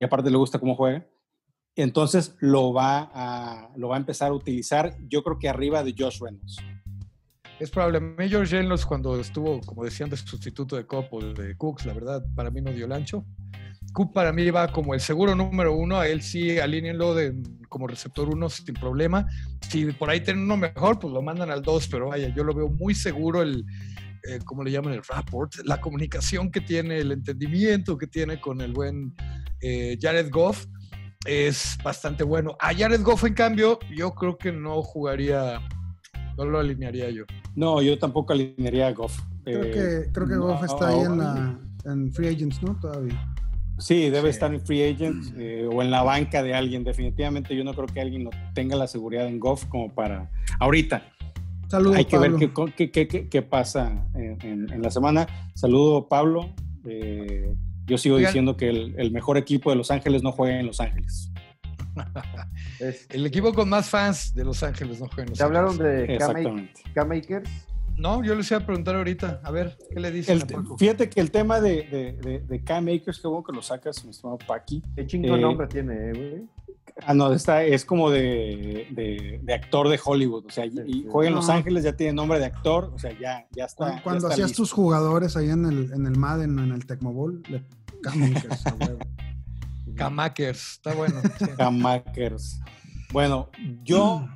[0.01, 1.05] y aparte le gusta cómo juega
[1.83, 5.95] entonces lo va, a, lo va a empezar a utilizar, yo creo que arriba de
[5.97, 6.59] Josh Reynolds.
[7.61, 8.01] Es probable.
[8.01, 12.25] Major Reynolds cuando estuvo, como decían, de sustituto de Cobb o de Cooks, la verdad,
[12.35, 13.25] para mí no dio el ancho.
[13.93, 17.35] Cook para mí va como el seguro número uno, a él sí alínenlo de,
[17.69, 19.27] como receptor uno sin problema.
[19.69, 22.55] Si por ahí tienen uno mejor, pues lo mandan al dos, pero vaya, yo lo
[22.55, 23.65] veo muy seguro el,
[24.29, 24.93] eh, ¿cómo le llaman?
[24.93, 29.15] El rapport, la comunicación que tiene, el entendimiento que tiene con el buen
[29.61, 30.67] eh, Jared Goff
[31.27, 32.57] es bastante bueno.
[32.61, 35.61] A Jared Goff, en cambio, yo creo que no jugaría,
[36.37, 37.25] no lo alinearía yo.
[37.55, 39.21] No, yo tampoco alinearía a Goff.
[39.45, 42.79] Creo que, eh, creo que Goff está ahí en, la, en Free Agents, ¿no?
[42.79, 43.35] Todavía.
[43.79, 46.85] Sí, debe estar en Free Agents eh, o en la banca de alguien.
[46.85, 50.31] Definitivamente yo no creo que alguien no tenga la seguridad en Goff como para...
[50.59, 51.03] Ahorita.
[51.69, 55.27] Saludos, Hay que ver qué, qué, qué, qué pasa en, en, la semana.
[55.55, 56.55] Saludo, Pablo.
[56.87, 57.55] Eh,
[57.89, 61.33] yo sigo diciendo que el, mejor equipo de Los Ángeles no juega en Los Ángeles.
[63.11, 66.19] el equipo con más fans de Los Ángeles no juega en Los ¿Te hablaron de
[66.95, 67.51] K-Makers?
[67.97, 70.41] No, yo les iba a preguntar ahorita, a ver, ¿qué le dicen?
[70.79, 74.39] fíjate que el tema de, de, de, K-Makers, qué bueno que lo sacas, mi estimado
[74.39, 74.85] Paki.
[74.95, 76.49] Qué chingo eh, nombre tiene, eh, güey.
[77.05, 78.87] Ah, no, está, es como de,
[79.43, 82.47] de, actor de Hollywood, o sea, y, juega en Los Ángeles, ya tiene nombre de
[82.47, 84.01] actor, o sea, ya, ya está.
[84.03, 87.63] Cuando, hacías tus jugadores ahí en el, en el Madden, en el Tecmo Bowl, le
[89.97, 91.21] Camakers, está bueno.
[91.57, 92.61] Camakers.
[93.13, 93.51] Bueno,
[93.83, 94.29] yo,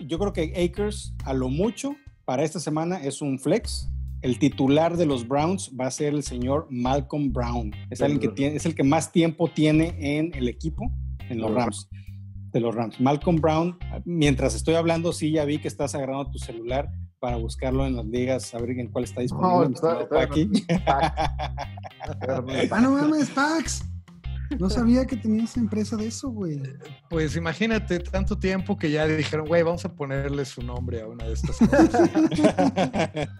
[0.00, 1.94] yo creo que Akers, a lo mucho,
[2.24, 3.88] para esta semana es un flex.
[4.22, 7.72] El titular de los Browns va a ser el señor Malcolm Brown.
[7.88, 10.92] Es, alguien que tiene, es el que más tiempo tiene en el equipo,
[11.30, 11.88] en los Rams.
[12.52, 13.00] De los Rams.
[13.00, 16.90] Malcolm Brown, mientras estoy hablando, sí, ya vi que estás agarrando tu celular
[17.20, 19.76] para buscarlo en las ligas, a ver en cuál está disponible.
[19.82, 20.50] No, está, aquí.
[20.86, 23.84] ah, no mames, Pax.
[24.58, 26.60] No sabía que tenías empresa de eso, güey.
[27.08, 31.24] Pues imagínate tanto tiempo que ya dijeron, güey, vamos a ponerle su nombre a una
[31.24, 32.10] de estas cosas.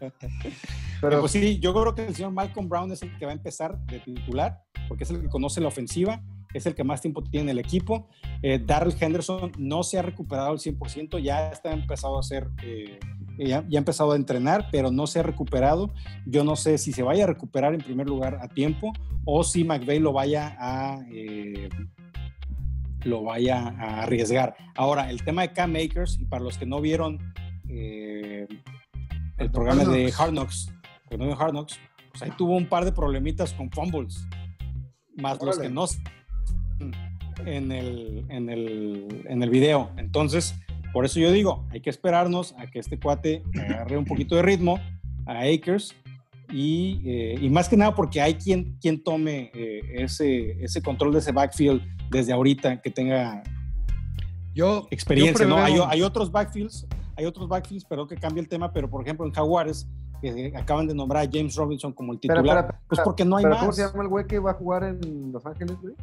[1.01, 3.35] Pero pues sí, yo creo que el señor Malcolm Brown es el que va a
[3.35, 6.23] empezar de titular, porque es el que conoce la ofensiva,
[6.55, 8.09] es el que más tiempo tiene en el equipo.
[8.43, 12.49] Eh, Darrell Henderson no se ha recuperado al 100%, ya está empezado a hacer...
[12.63, 13.01] Eh,
[13.49, 15.93] ya, ya, ha empezado a entrenar, pero no se ha recuperado.
[16.27, 18.93] Yo no sé si se vaya a recuperar en primer lugar a tiempo
[19.25, 21.69] o si McVeigh lo vaya a eh,
[23.05, 24.55] lo vaya a arriesgar.
[24.77, 27.19] Ahora, el tema de Cam Makers, y para los que no vieron
[27.69, 28.47] eh,
[29.39, 30.73] el programa de Hard Knocks,
[31.09, 31.79] de Hard Knocks,
[32.11, 34.27] pues ahí tuvo un par de problemitas con fumbles,
[35.17, 35.87] más los que no
[37.47, 39.91] en el, en el, en el video.
[39.97, 40.55] Entonces,
[40.93, 44.43] por eso yo digo, hay que esperarnos a que este cuate agarre un poquito de
[44.43, 44.79] ritmo
[45.27, 45.95] a Akers
[46.53, 51.13] y, eh, y más que nada porque hay quien, quien tome eh, ese, ese control
[51.13, 51.81] de ese backfield
[52.11, 53.43] desde ahorita que tenga
[54.53, 55.47] yo, experiencia.
[55.47, 55.59] ¿no?
[55.59, 56.87] Hay, hay, otros backfields,
[57.17, 59.89] hay otros backfields, pero que cambie el tema, pero por ejemplo en Jaguares
[60.21, 63.37] que acaban de nombrar a James Robinson como el titular, pero, pero, pues porque no
[63.37, 63.61] hay pero más.
[63.61, 65.95] ¿Cómo se llama el güey que va a jugar en Los Ángeles, güey?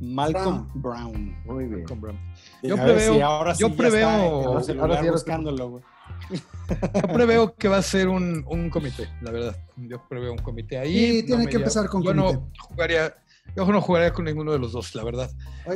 [0.00, 1.06] Malcolm Brown.
[1.14, 1.36] Brown.
[1.44, 1.78] Muy bien.
[1.80, 2.18] Malcolm Brown.
[2.62, 5.84] Yo preveo, si ahora sí yo preveo, está ahora sí buscándolo, güey.
[6.30, 9.56] Yo preveo que va a ser un, un, comité, la verdad.
[9.76, 10.92] Yo preveo un comité ahí.
[11.20, 12.34] Sí, tiene no que empezar con yo comité.
[12.34, 13.14] No jugaría,
[13.56, 15.30] yo no jugaría con ninguno de los dos, la verdad.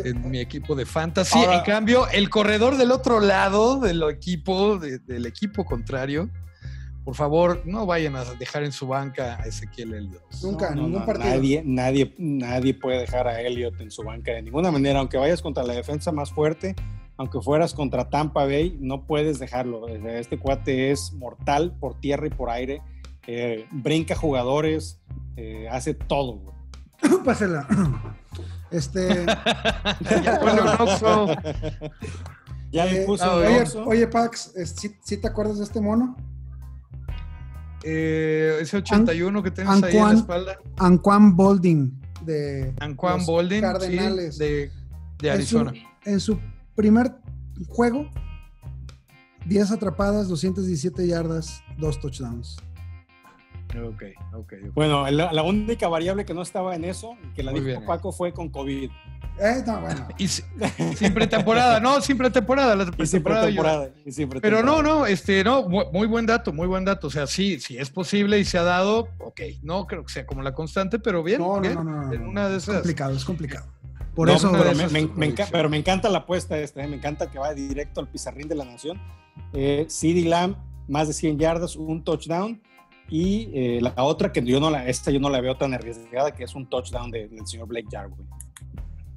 [0.04, 1.38] En mi equipo de fantasy.
[1.38, 6.28] Ahora- en cambio, el corredor del otro lado del equipo, de- del equipo contrario,
[7.04, 10.22] por favor, no vayan a dejar en su banca a Ezequiel Elliott.
[10.42, 11.30] Nunca, No, ningún no, partido.
[11.30, 15.40] Nadie, nadie, nadie puede dejar a Elliot en su banca de ninguna manera, aunque vayas
[15.42, 16.74] contra la defensa más fuerte,
[17.16, 19.88] aunque fueras contra Tampa Bay, no puedes dejarlo.
[19.88, 22.82] Este cuate es mortal por tierra y por aire,
[23.26, 25.00] eh, brinca jugadores,
[25.36, 26.34] eh, hace todo.
[26.38, 26.54] güey.
[27.24, 27.66] Pásela.
[28.70, 29.26] Este,
[32.72, 36.16] Ya le eh, puso oye, oye, Pax, ¿sí, sí te acuerdas de este mono?
[37.82, 40.58] Eh, ese 81 que tienes ahí en la espalda.
[40.78, 44.36] Anquan Bolding de Anquan los Boldin, Cardenales.
[44.36, 44.70] sí, de,
[45.20, 45.72] de En su- Arizona.
[46.04, 46.38] en su
[46.74, 47.12] primer
[47.68, 48.08] juego,
[49.46, 52.58] 10 atrapadas, 217 yardas, 2 touchdowns.
[53.70, 54.02] Ok,
[54.34, 54.74] ok, ok.
[54.74, 57.86] Bueno, la, la única variable que no estaba en eso, que la Muy dijo bien.
[57.86, 58.90] Paco, fue con COVID.
[59.40, 60.06] Eh, no, bueno.
[60.18, 60.42] Y si-
[60.96, 62.76] sin pretemporada, no, sin pretemporada.
[62.76, 63.90] La Y sin pretemporada yo- pretemporada.
[64.04, 64.82] y sin Pero pretemporada.
[64.82, 67.06] no, no, este, no, mu- muy buen dato, muy buen dato.
[67.06, 70.26] O sea, sí, sí es posible y se ha dado, ok, no creo que sea
[70.26, 71.40] como la constante, pero bien.
[71.40, 71.74] No, no, bien.
[71.74, 72.76] no, no, no, En una de Es esas.
[72.76, 73.66] complicado, es complicado.
[74.14, 75.48] Por No, eso, pero, me, me- es me enca- predicción.
[75.52, 76.88] pero me encanta la apuesta esta, ¿eh?
[76.88, 79.00] me encanta que vaya directo al pizarrín de la nación.
[79.52, 80.56] Eh, CD Lamb,
[80.88, 82.60] más de 100 yardas, un touchdown.
[83.08, 86.32] Y eh, la otra que yo no la, esta yo no la veo tan arriesgada,
[86.32, 88.28] que es un touchdown de- del señor Blake Jarwin.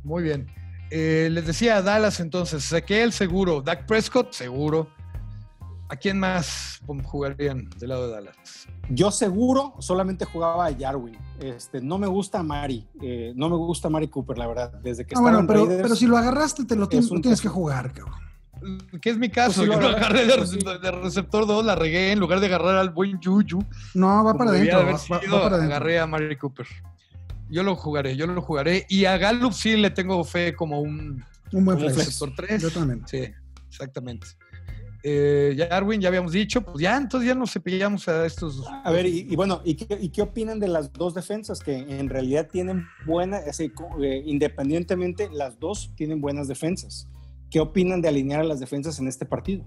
[0.04, 0.48] Muy bien.
[0.92, 4.88] Eh, les decía Dallas entonces, Ezequiel seguro, Dak Prescott seguro.
[5.90, 8.36] ¿A quién más jugarían del lado de Dallas?
[8.90, 11.18] Yo seguro solamente jugaba a Jarwin.
[11.40, 14.72] Este, no me gusta Mari, eh, no me gusta Mari Cooper, la verdad.
[14.82, 17.10] Desde que Ah, estaba bueno, en pero, Raiders, pero si lo agarraste, te lo, tienes-
[17.12, 18.20] un lo tienes que jugar, cabrón.
[19.02, 20.58] Que es mi caso, Pues sí, yo lo agarré, de, pues sí.
[20.82, 23.64] de receptor 2, la regué en lugar de agarrar al buen Juju.
[23.94, 24.80] No, va para adentro.
[24.80, 25.76] haber Va, va- sido, va para adentro.
[25.76, 26.66] agarré a Mary Cooper.
[27.54, 28.86] Yo lo jugaré, yo lo jugaré.
[28.90, 31.94] Y a Gallup sí le tengo fe como un Un buen Como flex.
[31.94, 32.08] flex.
[32.08, 32.62] receptor 3.
[32.64, 33.04] Yo también.
[33.06, 33.24] Sí,
[33.70, 34.26] exactamente.
[35.06, 38.64] Eh, ya Arwin, ya habíamos dicho, pues ya, entonces ya nos cepillamos a estos.
[38.86, 41.76] A ver, y, y bueno, ¿y qué, y qué opinan de las dos defensas que
[41.76, 47.08] en realidad tienen buenas, así, eh, independientemente, las dos tienen buenas defensas?
[47.52, 49.66] ¿Qué opinan de alinear a las defensas en este partido?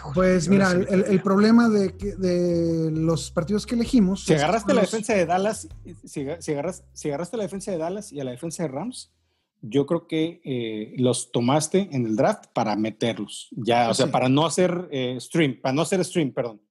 [0.00, 4.24] Híjole, Pues mira, el, problema de, que- de los partidos que elegimos.
[4.24, 5.68] Si agarraste la los- defensa de Dallas,
[6.04, 9.12] si, si agarras- si agarraste la defensa de Dallas y a la defensa de Rams,
[9.60, 13.48] yo creo que eh, los tomaste en el draft para meterlos.
[13.52, 14.12] Ya, o sea, sí.
[14.12, 16.62] para no hacer eh, stream, para no hacer stream, perdón.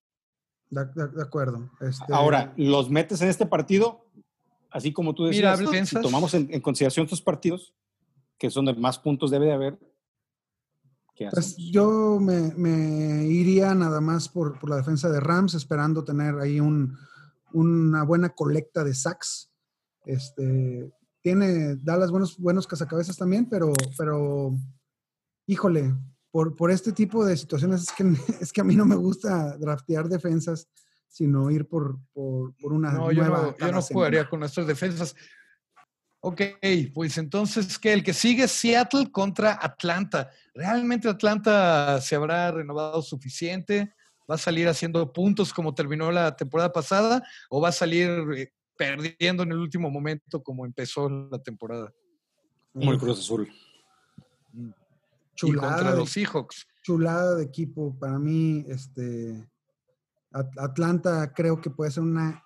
[0.71, 1.69] De, de- de acuerdo.
[1.82, 4.07] Este, Ahora, los metes en este partido,
[4.71, 6.01] así como tú Mira, decías, si defensas.
[6.01, 7.73] tomamos en, en consideración estos partidos,
[8.39, 9.77] que son de más puntos debe de haber,
[11.20, 16.03] ¿qué Pues yo me, me iría nada más por, por la defensa de Rams, esperando
[16.05, 16.97] tener ahí un,
[17.51, 19.51] una buena colecta de sacks.
[20.05, 20.91] Este,
[21.22, 24.55] tiene Dallas buenos, buenos cazacabezas también, pero, pero
[25.45, 25.93] híjole,
[26.32, 28.03] por, por este tipo de situaciones es que,
[28.41, 30.70] es que a mí no me gusta draftear defensas,
[31.09, 34.67] sino ir por, por, por una No, yo nueva no, yo no jugaría con nuestras
[34.67, 35.15] defensas.
[36.22, 36.41] Ok,
[36.93, 37.93] pues entonces, ¿qué?
[37.93, 40.30] El que sigue es Seattle contra Atlanta.
[40.53, 43.93] ¿Realmente Atlanta se habrá renovado suficiente?
[44.30, 47.24] ¿Va a salir haciendo puntos como terminó la temporada pasada?
[47.49, 51.93] ¿O va a salir eh, perdiendo en el último momento como empezó la temporada.
[52.74, 53.51] Como el Cruz Azul.
[54.53, 56.65] y contra los Seahawks.
[56.82, 57.93] Chulada de equipo.
[57.99, 59.45] Para mí, este
[60.32, 62.41] Atlanta creo que puede ser una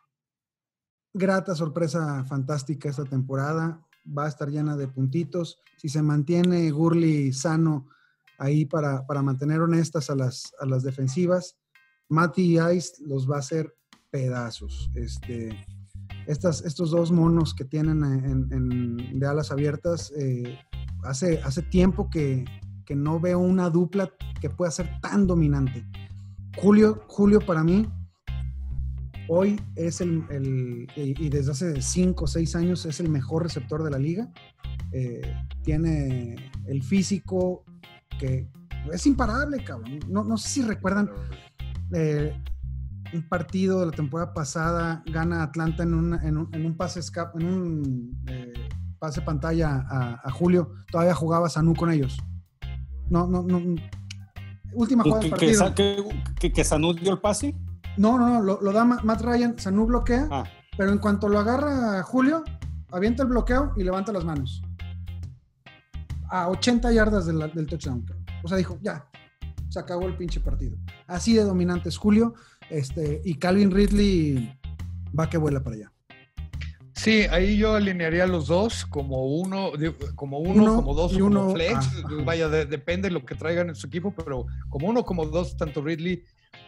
[1.14, 3.82] grata sorpresa fantástica esta temporada.
[4.06, 5.62] Va a estar llena de puntitos.
[5.78, 7.88] Si se mantiene Gurley sano
[8.40, 11.58] ahí para, para mantener honestas a las, a las defensivas,
[12.10, 13.74] Matty Ice los va a hacer
[14.12, 14.92] pedazos.
[14.96, 15.66] Este,
[16.28, 20.60] estas, estos dos monos que tienen en, de alas abiertas, eh,
[21.04, 22.46] hace, hace tiempo que,
[22.86, 25.28] que, no veo una dupla que pueda ser tan
[26.58, 27.88] Julio, Julio para mí,
[29.28, 33.92] hoy es el, y desde hace cinco o seis años es el mejor receptor de
[33.92, 34.32] la liga.
[34.92, 35.22] Eh,
[35.64, 36.36] tiene
[36.68, 37.64] el físico
[38.20, 38.48] que
[38.92, 40.00] es imparable, cabrón.
[40.08, 41.10] No, no sé si recuerdan
[41.94, 42.34] eh,
[43.14, 47.00] un partido de la temporada pasada, gana Atlanta en, en, un, pase
[47.36, 48.54] en un eh,
[49.00, 49.86] pase pantalla
[50.24, 50.72] a, Julio.
[50.92, 52.18] Todavía jugaba Sanú con ellos.
[53.10, 53.62] No, no, no.
[54.74, 55.74] Última jugada del partido.
[56.40, 57.56] ¿Que, que, Sanú dio el pase?
[57.98, 60.44] No, no, no, lo, da Matt Ryan, Sanú bloquea, ah.
[60.78, 62.44] pero en cuanto lo agarra Julio,
[62.92, 64.62] avienta el bloqueo y levanta las manos.
[66.30, 68.06] A 80 yardas del, del touchdown.
[68.44, 69.08] O sea, dijo, ya,
[69.70, 70.78] se acabó el pinche partido.
[71.08, 72.36] Así de dominante es Julio,
[72.70, 74.60] este, y Calvin Ridley
[75.18, 75.94] va que vuela para allá.
[76.96, 79.72] Sí, ahí yo alinearía los dos como uno,
[80.16, 81.76] como uno, como dos, y uno, como flex.
[82.06, 85.58] Ah, Vaya, depende de lo que traigan en su equipo, pero como uno, como dos,
[85.58, 86.24] tanto Ridley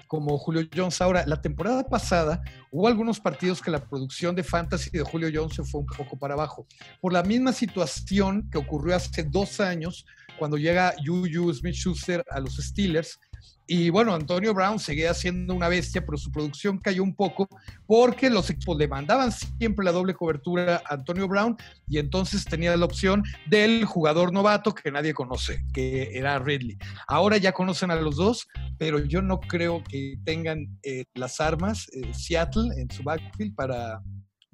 [0.08, 1.01] como Julio Jones.
[1.01, 2.41] Ahora, la temporada pasada
[2.72, 6.18] hubo algunos partidos que la producción de fantasy de Julio Jones se fue un poco
[6.18, 6.68] para abajo.
[7.01, 10.06] Por la misma situación que ocurrió hace dos años
[10.38, 13.20] cuando llega Juju Smith-Schuster a los Steelers,
[13.68, 17.48] y bueno, Antonio Brown seguía siendo una bestia, pero su producción cayó un poco
[17.88, 22.76] porque los equipos le mandaban siempre la doble cobertura a Antonio Brown y entonces tenía
[22.78, 26.78] la opción del jugador novato que nadie conoce, que era Ridley.
[27.08, 31.88] Ahora ya conocen a los dos, pero yo no creo que tengan eh, las armas
[31.93, 34.00] eh, Seattle en su backfield para,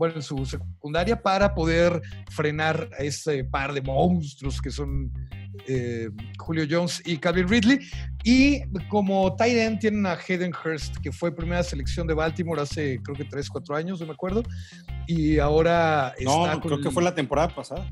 [0.02, 5.14] bueno, en su secundaria para poder frenar a ese par de monstruos que son
[5.68, 7.80] eh, Julio Jones y Calvin Ridley.
[8.24, 13.00] Y como tight end tienen a Hayden Hurst, que fue primera selección de Baltimore hace
[13.04, 14.42] creo que 3, 4 años, no me acuerdo.
[15.06, 17.88] Y ahora no, creo que fue la temporada pasada.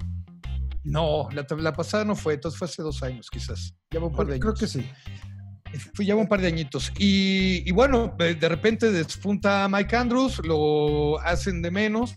[0.83, 3.75] No, la, pasada no fue, entonces fue hace dos años quizás.
[3.91, 4.41] Lleva un par de años.
[4.41, 4.83] Creo que sí.
[5.93, 6.91] Fue ya un par de añitos.
[6.97, 12.15] Y, bueno, de repente despunta Mike Andrews, lo hacen de menos.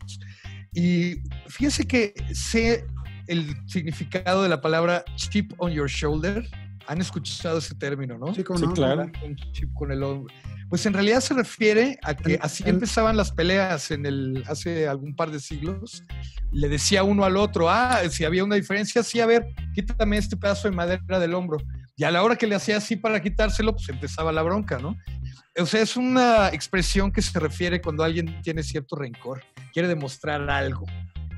[0.75, 1.17] Y
[1.49, 2.87] fíjense que sé
[3.27, 6.49] el significado de la palabra chip on your shoulder.
[6.89, 8.35] Han escuchado ese término, ¿no?
[8.35, 9.11] Sí, claro.
[9.53, 10.35] chip con el hombro.
[10.69, 15.15] Pues en realidad se refiere a que así empezaban las peleas en el, hace algún
[15.15, 16.03] par de siglos.
[16.51, 20.35] Le decía uno al otro, ah, si había una diferencia, sí, a ver, quítame este
[20.35, 21.59] pedazo de madera del hombro.
[22.03, 24.99] Y a la hora que le hacía así para quitárselo, pues empezaba la bronca, ¿no?
[25.57, 29.41] O sea, es una expresión que se refiere cuando alguien tiene cierto rencor,
[29.73, 30.85] quiere demostrar algo.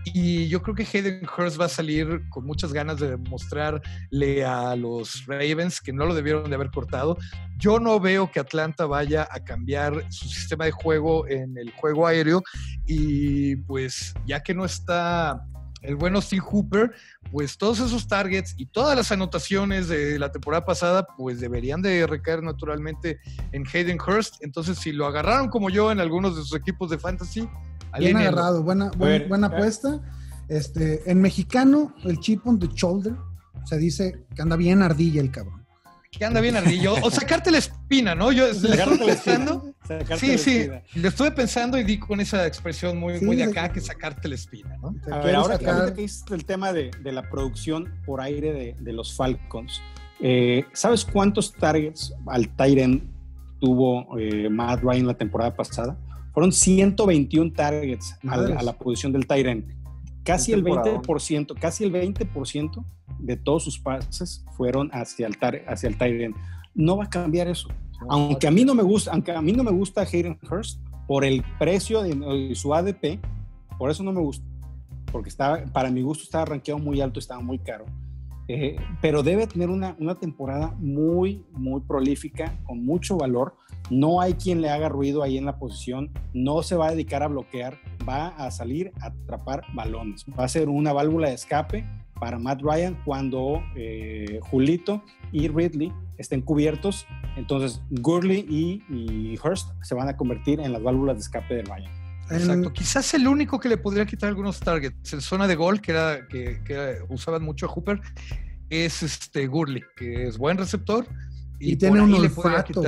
[0.07, 4.75] Y yo creo que Hayden Hurst va a salir con muchas ganas de demostrarle a
[4.75, 7.19] los Ravens que no lo debieron de haber cortado.
[7.59, 12.07] Yo no veo que Atlanta vaya a cambiar su sistema de juego en el juego
[12.07, 12.43] aéreo
[12.87, 15.45] y pues ya que no está
[15.85, 16.93] el buen Austin Hooper,
[17.31, 22.07] pues todos esos targets y todas las anotaciones de la temporada pasada, pues deberían de
[22.07, 23.21] recaer naturalmente
[23.53, 24.37] en Hayden Hurst.
[24.41, 27.49] Entonces, si lo agarraron como yo en algunos de sus equipos de fantasy,
[27.99, 30.01] Bien agarrado, buena, buena, apuesta.
[30.49, 33.15] Este, en mexicano, el chip on the shoulder
[33.65, 35.64] se dice que anda bien ardilla el cabrón.
[36.19, 36.95] Que anda bien ardillo.
[37.03, 38.33] O sacarte la espina, ¿no?
[38.33, 39.75] Yo le estuve pensando.
[40.17, 40.69] Sí, sí.
[40.95, 44.35] Le estuve pensando y di con esa expresión muy, muy de acá que sacarte la
[44.35, 44.95] espina, ¿no?
[45.13, 48.93] A ver, ahora que hiciste el tema de, de, la producción por aire de, de
[48.93, 49.83] los Falcons,
[50.21, 53.11] eh, ¿sabes cuántos targets al Tyren
[53.61, 55.99] tuvo eh, Matt Ryan la temporada pasada?
[56.33, 59.67] Fueron 121 targets a, la posición del Tyren.
[60.25, 62.85] Casi el 20%, casi el 20%
[63.19, 65.37] de todos sus pases fueron hacia el,
[65.67, 66.35] hacia el Tyren.
[66.75, 67.69] No va a cambiar eso.
[68.09, 71.25] Aunque a mí no me gusta, aunque a mí no me gusta Hayden Hurst por
[71.25, 73.21] el precio de, su ADP,
[73.79, 74.45] por eso no me gusta.
[75.13, 77.85] Porque estaba, para mi gusto estaba rankeado muy alto, estaba muy caro.
[78.47, 83.57] Eh, pero debe tener una, una, temporada muy, muy prolífica, con mucho valor.
[83.91, 87.23] No hay quien le haga ruido ahí en la posición, no se va a dedicar
[87.23, 90.27] a bloquear, va a salir a atrapar balones.
[90.39, 91.87] Va a ser una válvula de escape
[92.19, 95.03] para Matt Ryan cuando eh, Julito
[95.33, 97.07] y Ridley estén cubiertos.
[97.37, 101.63] Entonces Gurley y, y, Hurst se van a convertir en las válvulas de escape de
[101.63, 102.05] Ryan.
[102.31, 102.73] Exacto.
[102.73, 106.27] Quizás el único que le podría quitar algunos targets en zona de gol, que era
[106.29, 108.01] que, que usaban mucho a Hooper,
[108.71, 111.07] es este Gurley, que es buen receptor.
[111.59, 112.83] Y, tiene un olfato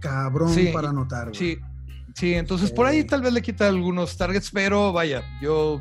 [0.00, 1.30] cabrón para anotar.
[1.34, 1.58] Sí,
[2.14, 5.80] sí, entonces por ahí tal vez le quita algunos targets, pero vaya, yo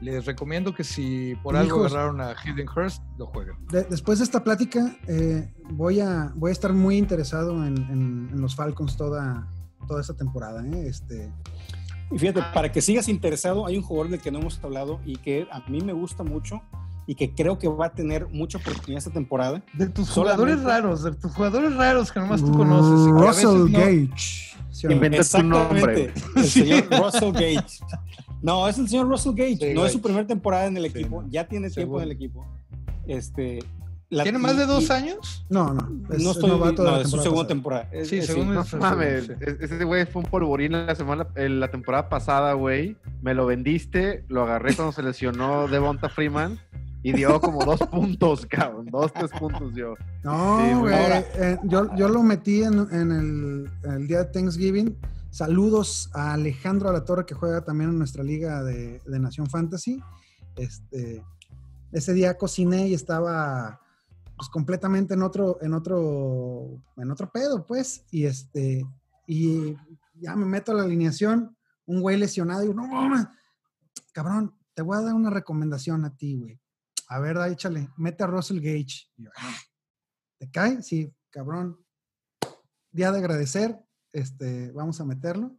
[0.00, 3.56] les recomiendo que si por algo agarraron a Hayden Hurst, lo jueguen.
[3.90, 8.96] después de esta plática, eh, voy, a, voy a estar muy interesado en, los Falcons
[8.96, 9.46] toda,
[9.86, 10.66] toda esta temporada.
[10.66, 10.86] ¿eh?
[10.86, 11.30] Este,
[12.10, 15.16] y fíjate, para que sigas interesado, hay un jugador del que no hemos hablado y
[15.16, 16.62] que a mí me gusta mucho
[17.06, 19.62] y que creo que va a tener mucha oportunidad esta temporada.
[19.74, 23.06] De tus jugadores raros, de tus jugadores raros que nomás tú conoces.
[23.44, 24.56] Russell Gage.
[25.30, 26.14] tu nombre.
[26.36, 27.80] El señor Russell Gage.
[28.42, 29.74] No, es el señor Russell Gage.
[29.74, 31.24] no es su primera temporada en el equipo.
[31.28, 32.46] ya tiene tiempo en el equipo.
[33.06, 33.60] Este,
[34.10, 35.46] ¿Tiene más de dos años?
[35.48, 35.88] No, no.
[35.88, 37.88] no estoy no, es su segunda temporada.
[38.04, 42.96] sí, segunda no, mames, ese güey fue un polvorín la semana, la temporada pasada, güey.
[43.22, 46.58] Me lo vendiste, lo agarré cuando se lesionó Devonta Freeman
[47.02, 48.86] y dio como dos puntos, cabrón.
[48.86, 49.94] Dos, tres puntos yo.
[50.24, 50.94] No, güey.
[50.94, 54.96] Eh, yo, yo, lo metí en, en el, día de Thanksgiving.
[55.30, 60.02] Saludos a Alejandro Alatorre, que juega también en nuestra liga de, de Nación Fantasy.
[60.56, 61.24] Este,
[61.92, 63.80] ese día cociné y estaba
[64.36, 68.04] pues completamente en otro, en otro, en otro pedo, pues.
[68.10, 68.86] Y este,
[69.26, 69.76] y
[70.14, 71.56] ya me meto a la alineación,
[71.86, 73.26] un güey lesionado, y digo, no, mames,
[74.12, 76.60] cabrón, te voy a dar una recomendación a ti, güey
[77.10, 79.10] a ver, échale, mete a Russell Gage.
[79.36, 79.58] Ah,
[80.38, 80.80] ¿Te cae?
[80.80, 81.84] Sí, cabrón.
[82.92, 85.56] Día de agradecer, este, vamos a meterlo.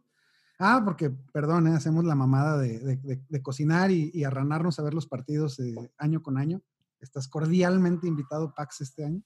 [0.58, 5.60] Ah, porque, perdón, eh, hacemos la mamada de, cocinar y, arranarnos a ver los partidos
[5.98, 6.62] año con año.
[7.00, 9.22] Estás cordialmente invitado, Pax, este año.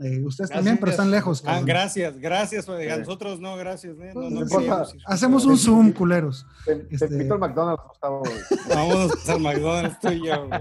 [0.00, 1.44] Eh, ustedes también, pero están lejos.
[1.46, 2.68] Ah, gracias, gracias.
[2.68, 3.96] A nosotros no, gracias.
[4.00, 4.10] ¿eh?
[4.12, 4.44] No, no,
[5.06, 6.44] hacemos un Zoom, culeros.
[6.64, 7.06] Te, este...
[7.06, 8.22] invito al McDonald's, Gustavo.
[8.68, 10.60] Vámonos al McDonald's, tú y yo, güey.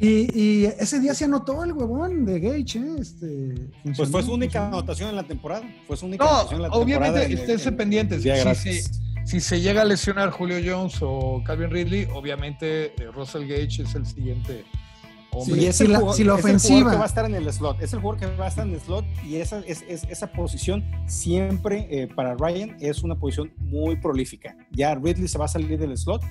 [0.00, 2.96] Y, y, ese día se anotó el huevón de Gage, ¿eh?
[2.98, 5.62] Este, pues fue su única anotación en la temporada.
[5.86, 7.10] Fue su única anotación en la temporada.
[7.10, 8.22] Obviamente, esténse pendientes.
[8.58, 8.82] Si,
[9.26, 13.94] si, se llega a lesionar Julio Jones o Calvin Ridley, obviamente eh, Russell Gage es
[13.94, 14.64] el siguiente
[15.44, 16.90] Sí, es el, la, ofensiva.
[16.90, 18.74] que va a estar en el slot, es el jugador que va a estar en
[18.74, 23.96] el slot y esa, es, esa posición siempre eh, para Ryan es una posición muy
[23.96, 24.56] prolífica.
[24.72, 26.22] Ya Ridley se va a salir del slot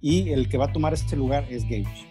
[0.00, 2.08] y el que va a tomar este lugar es Gage.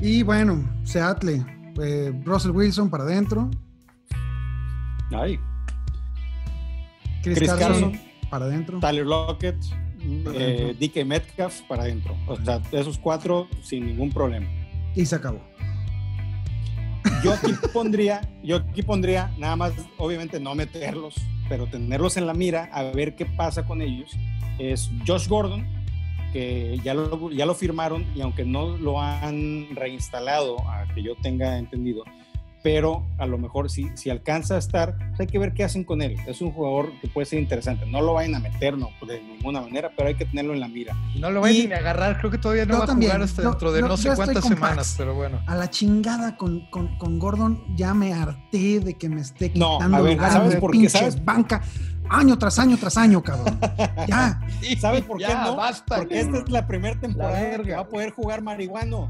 [0.00, 1.44] Y bueno, Seattle,
[1.82, 3.50] eh, Russell Wilson para adentro.
[5.10, 5.38] Ay.
[7.22, 7.98] Chris, Carson,
[8.30, 8.78] para adentro.
[8.78, 9.56] Tyler Lockett,
[10.34, 12.14] eh, DK Metcalf para adentro.
[12.28, 14.46] O sea, esos cuatro sin ningún problema
[14.94, 15.40] y se acabó.
[17.22, 21.14] Yo aquí pondría, yo aquí pondría nada más, obviamente no meterlos,
[21.48, 24.10] pero tenerlos en la mira a ver qué pasa con ellos.
[24.58, 25.66] Es Josh Gordon,
[26.32, 31.14] que ya lo, ya lo firmaron y aunque no lo han reinstalado, a que yo
[31.16, 32.04] tenga entendido,
[32.64, 35.84] pero a lo mejor si, si alcanza a estar, pues hay que ver qué hacen
[35.84, 36.16] con él.
[36.26, 37.84] Es un jugador que puede ser interesante.
[37.84, 40.68] No lo vayan a meter, no, de ninguna manera, pero hay que tenerlo en la
[40.68, 40.96] mira.
[41.18, 43.82] No lo vayan a agarrar, creo que todavía no va a jugar hasta dentro de
[43.82, 45.42] no, sé cuántas semanas, pero bueno.
[45.46, 49.86] A la chingada con, con, con, Gordon ya me harté de que me esté quitando
[49.86, 50.88] no, a ver, ¿sabes por qué?
[50.88, 51.22] ¿Sabes?
[51.22, 51.60] banca
[52.08, 53.60] año tras año tras año, cabrón.
[54.08, 54.40] ya.
[54.78, 55.56] ¿Sabes por qué no?
[55.56, 59.08] Basta, Porque esta es la primera temporada que va a poder jugar marihuano.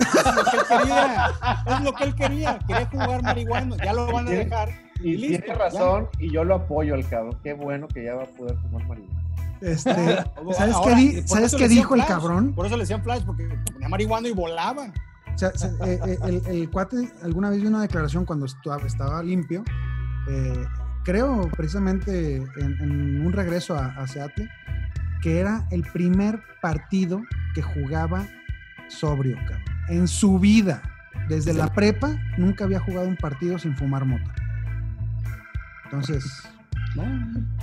[0.00, 1.30] Es lo que él quería.
[1.66, 2.58] Es lo que él quería.
[2.66, 3.76] Quería jugar marihuana.
[3.84, 4.68] Ya lo van a dejar.
[5.02, 7.38] Y, listo, tiene razón y yo lo apoyo al cabrón.
[7.42, 9.20] Qué bueno que ya va a poder fumar marihuana.
[9.60, 9.90] Este,
[10.52, 12.54] ¿Sabes qué, ¿sabes qué dijo el cabrón?
[12.54, 14.92] Por eso le decían flash, porque ponía marihuana y volaba.
[15.34, 15.50] O sea,
[15.86, 19.64] eh, eh, el, el, cuate alguna vez dio una declaración cuando estaba limpio,
[20.28, 20.66] eh,
[21.04, 24.48] creo precisamente en, en, un regreso a, a Seattle,
[25.22, 27.22] que era el primer partido
[27.54, 28.26] que jugaba
[28.90, 30.82] sobrio, cabrón en su vida,
[31.28, 34.34] desde la prepa, nunca había jugado un partido sin fumar mota.
[35.84, 36.24] Entonces,
[36.94, 37.04] no,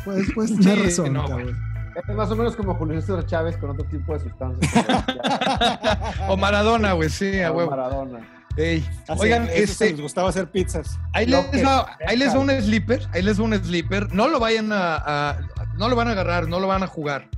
[0.04, 1.18] pues, pues tiene razón,
[1.96, 4.86] Es más o menos como Julio César Chávez con otro tipo de sustancias.
[6.28, 7.72] o Maradona, güey, sí, a huevo.
[7.72, 8.20] Maradona.
[9.20, 11.00] Oigan, este, les gustaba hacer pizzas.
[11.14, 14.14] Ahí les, va, ahí les va un sleeper, ahí les va un sleeper.
[14.14, 15.38] No lo vayan a,
[15.78, 17.30] no lo van a agarrar, no lo van a jugar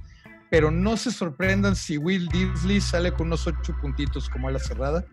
[0.50, 4.60] pero no se sorprendan si Will Disley sale con unos ocho puntitos como a la
[4.60, 5.06] cerrada.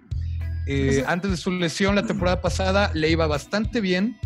[0.66, 4.18] Eh, antes de su lesión la temporada pasada le iba bastante bien.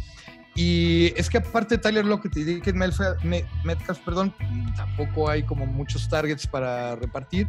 [0.54, 4.34] Y es que aparte de Tyler Lockett y Dick Metcalf, perdón,
[4.76, 7.48] tampoco hay como muchos targets para repartir.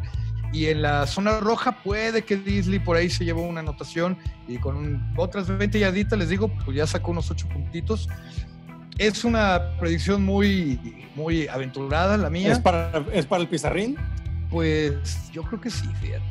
[0.52, 4.58] Y en la zona roja puede que Disley por ahí se llevó una anotación y
[4.58, 8.08] con otras 20 yarditas, les digo, pues ya sacó unos ocho puntitos.
[8.98, 12.52] Es una predicción muy, muy aventurada la mía.
[12.52, 13.96] ¿Es para, ¿Es para el pizarrín?
[14.50, 16.22] Pues yo creo que sí, fíjate.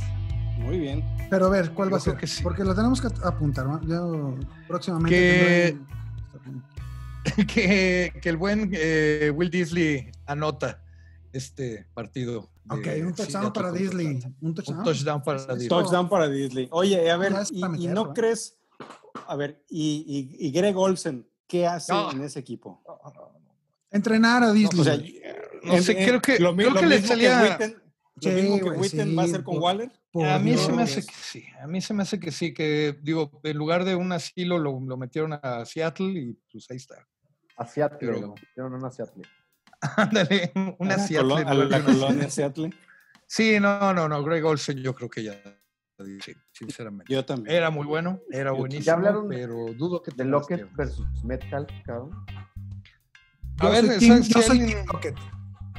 [0.60, 1.04] Muy bien.
[1.30, 2.18] Pero a ver, ¿cuál Yo va a ser?
[2.18, 2.44] que sí.
[2.44, 3.82] Porque lo tenemos que apuntar, ¿no?
[3.88, 4.36] Yo
[4.68, 5.16] próximamente.
[5.18, 5.78] Que-
[7.26, 10.84] tendré- que, que el buen eh, Will Disley anota
[11.34, 12.50] este partido.
[12.66, 13.72] de- Ok, un touchdown para.
[13.72, 14.20] Disley.
[14.42, 14.78] Un touchdown.
[14.80, 15.68] Un touchdown para Disley.
[15.68, 16.68] Touchdown para Disney.
[16.72, 18.14] Oye, a ver, y, no ¿eh?
[18.14, 18.58] crees,
[19.28, 22.12] a ver, y, y, y Greg Olsen, ¿qué hace No.
[22.14, 22.82] en ese equipo?
[23.92, 24.52] Entrenar a.
[24.52, 24.98] O sea,
[25.64, 27.76] No sé, en- creo que- lo, creo lo que le mismo salía- Witten-
[28.16, 29.92] lo Sí, mismo que güey, Witten sí, va a hacer con por- Waller.
[30.12, 32.54] por A mí se me hace que sí, a mí se me hace que sí,
[32.54, 36.78] que digo, en lugar de un asilo lo, lo metieron a Seattle y pues ahí
[36.78, 37.06] está.
[37.58, 38.34] A Seattle, Pero-
[38.70, 39.24] no, no a Seattle.
[39.98, 41.34] Ándale, una a la, Seattle.
[41.46, 42.70] a la una- colonia Seattle.
[43.28, 45.42] Sí, no, no, no, Greg Olsen yo creo que ya,
[46.52, 47.14] sinceramente.
[47.14, 47.56] Yo también.
[47.56, 51.70] Era muy bueno, era Yo- buenísimo, ¿Ya hablaron pero dudo que De Lockett versus Metcalf,
[51.86, 52.12] cabrón.
[53.60, 55.16] A Yo ver, soy team, ¿sabes yo si soy team Lockett.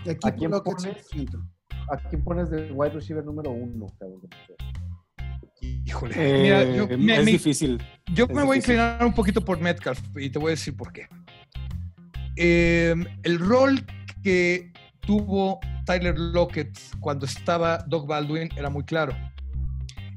[0.04, 1.08] De ¿A quién Lockett pones?
[1.10, 1.48] 100%.
[1.90, 4.20] ¿A quién pones de wide receiver número uno, cabrón?
[5.60, 7.80] Híjole, Eh, mira, yo, me, es me- difícil.
[8.12, 8.74] yo es me voy a difícil.
[8.74, 11.06] inclinar un poquito por Metcalf y te voy a decir por qué.
[12.36, 13.80] Eh, el rol
[14.22, 19.14] que tuvo Tyler Lockett cuando estaba Doc Baldwin era muy claro.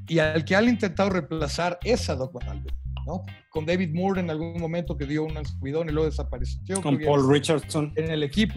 [0.08, 2.74] Y al que han intentado reemplazar es a Doc Baldwin,
[3.06, 3.24] ¿no?
[3.50, 6.82] Con David Moore en algún momento que dio un subidón y luego desapareció.
[6.82, 7.94] Con Paul Richardson.
[7.96, 8.54] en el equipo.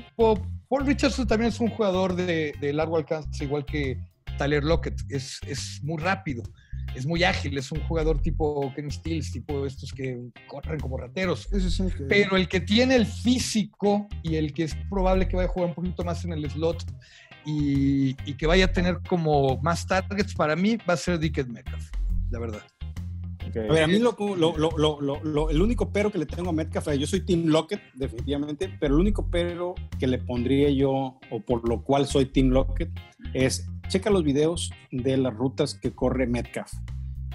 [0.68, 3.98] Paul Richardson también es un jugador de, de largo alcance, igual que
[4.36, 5.00] Tyler Lockett.
[5.08, 6.42] Es, es muy rápido,
[6.94, 11.48] es muy ágil, es un jugador tipo Ken Stills, tipo estos que corren como rateros.
[11.94, 15.52] Que- Pero el que tiene el físico y el que es probable que vaya a
[15.52, 16.84] jugar un poquito más en el slot
[17.44, 21.48] y, y que vaya a tener como más targets, para mí va a ser Dickett
[21.48, 21.90] Metcalf,
[22.30, 22.62] la verdad.
[23.70, 26.26] A ver, a mí lo, lo- lo- lo- lo- lo- el único pero que le
[26.26, 30.68] tengo a Metcalf, yo soy Team Lockett, definitivamente, pero el único pero que le pondría
[30.70, 32.90] yo, o por lo cual soy Team Lockett,
[33.32, 36.70] es checa los videos de las rutas que corre Metcalf.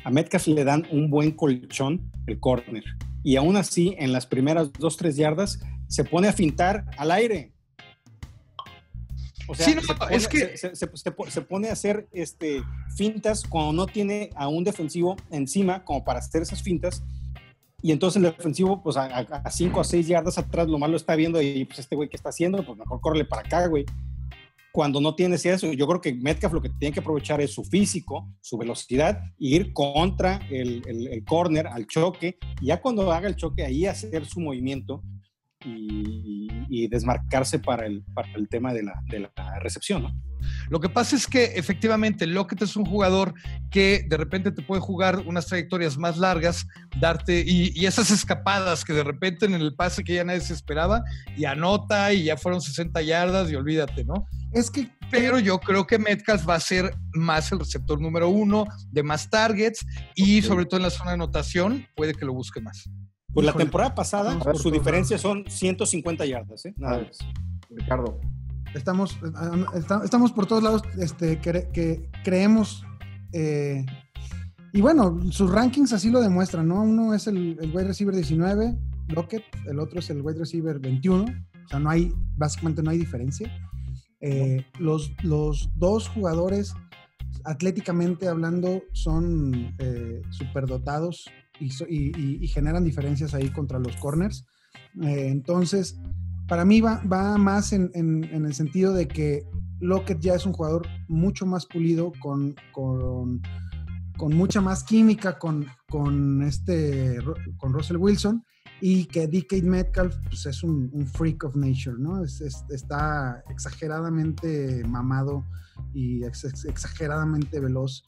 [0.03, 2.83] A Metcalf le dan un buen colchón, el corner,
[3.23, 7.52] y aún así, en las primeras dos, tres yardas, se pone a fintar al aire.
[9.53, 11.73] O sea, Sí, no, se pone- es que- se, se- se po- se pone a
[11.73, 12.61] hacer este,
[12.95, 17.03] fintas cuando no tiene a un defensivo encima como para hacer esas fintas.
[17.81, 21.41] Y entonces el defensivo, pues a 5 a 6 yardas atrás, lo malo está viendo
[21.41, 23.85] y pues este güey que está haciendo, pues mejor córrele para acá, güey.
[24.71, 27.63] Cuando no tienes eso, yo creo que Metcalf lo que tiene que aprovechar es su
[27.63, 33.11] físico, su velocidad, e ir contra el, el, el corner, al choque, y ya cuando
[33.11, 35.03] haga el choque, ahí hacer su movimiento
[35.65, 40.13] y, y desmarcarse para el, para el tema de la, de la recepción, ¿no?
[40.69, 43.33] Lo que pasa es que efectivamente Lockett es un jugador
[43.71, 46.67] que de repente te puede jugar unas trayectorias más largas,
[46.99, 50.53] darte y, y esas escapadas que de repente en el pase que ya nadie se
[50.53, 51.03] esperaba
[51.37, 54.27] y anota y ya fueron 60 yardas y olvídate, ¿no?
[54.51, 58.65] Es que Pero yo creo que Metcalf va a ser más el receptor número uno,
[58.91, 59.85] de más targets
[60.15, 62.89] y sobre todo en la zona de anotación puede que lo busque más.
[63.33, 66.73] Pues la temporada pasada, Vamos por su diferencia son 150 yardas, ¿eh?
[66.77, 67.17] Nada más.
[67.69, 68.19] Ricardo.
[68.75, 69.17] estamos,
[69.75, 72.83] está- estamos por todos lados, este, cre- que creemos,
[73.31, 73.85] eh,
[74.71, 76.81] y bueno, sus rankings así lo demuestran, ¿no?
[76.81, 78.77] Uno es el, el wide receiver 19,
[79.09, 82.97] Lockett, el otro es el wide receiver 21, o sea, no hay, básicamente no hay
[82.97, 83.51] diferencia.
[84.21, 86.73] Eh, los, los dos jugadores,
[87.43, 91.25] atléticamente hablando, son eh, superdotados
[91.89, 94.45] y, generan diferencias ahí contra los corners.
[95.01, 95.97] Eh, entonces,
[96.47, 99.43] para mí va, va más en, en- en el sentido de que
[99.79, 103.41] Lockett ya es un jugador mucho más pulido, con, con,
[104.17, 107.17] con mucha más química con, con, este,
[107.57, 108.43] con Russell Wilson
[108.81, 112.23] y que DK Metcalf pues, es un, un freak of nature, ¿no?
[112.23, 115.45] Es- es- está exageradamente mamado
[115.93, 118.03] y ex- ex- exageradamente veloz.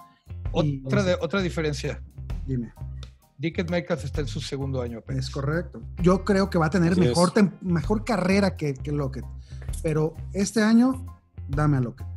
[0.64, 2.02] Y- Otra, de, otra diferencia,
[2.48, 2.72] Dime.
[3.70, 5.26] Metcalf está en su segundo año apenas.
[5.26, 5.82] Es correcto.
[6.02, 9.26] Yo creo que va a tener Así mejor, tem- mejor carrera que, que Lockett.
[9.84, 11.06] Pero este año,
[11.48, 12.08] dame a Lockett.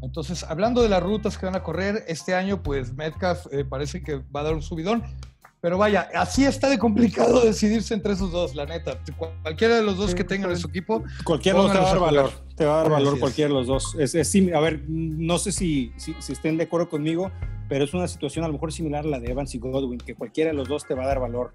[0.00, 4.02] Entonces, hablando de las rutas que van a correr, este año, pues Metcalf eh, parece
[4.02, 5.02] que va a dar un subidón.
[5.60, 9.00] Pero vaya, así está de complicado decidirse entre esos dos, la neta.
[9.42, 11.84] Cualquiera de los dos Sí, que tengan en su equipo, Cualquiera de los dos te
[11.84, 12.30] va a dar valor.
[12.56, 13.96] Te va a dar valor cualquiera de los dos.
[13.98, 17.30] Es, es a ver, no sé si, si, si estén de acuerdo conmigo,
[17.68, 20.14] pero es una situación a lo mejor similar a la de Evans y Godwin, que
[20.14, 21.54] cualquiera de los dos te va a dar valor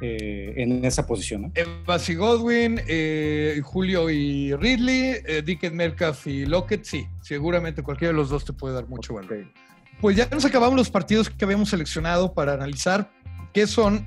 [0.00, 1.42] eh, en esa posición.
[1.42, 1.52] ¿no?
[1.54, 8.12] Evans y Godwin, eh, Julio y Ridley, eh, Dickett Metcalf y Lockett, sí, seguramente cualquiera
[8.12, 9.46] de los dos te puede dar mucho valor.
[10.00, 13.10] Pues ya nos acabamos los partidos que habíamos seleccionado para analizar,
[13.54, 14.06] que son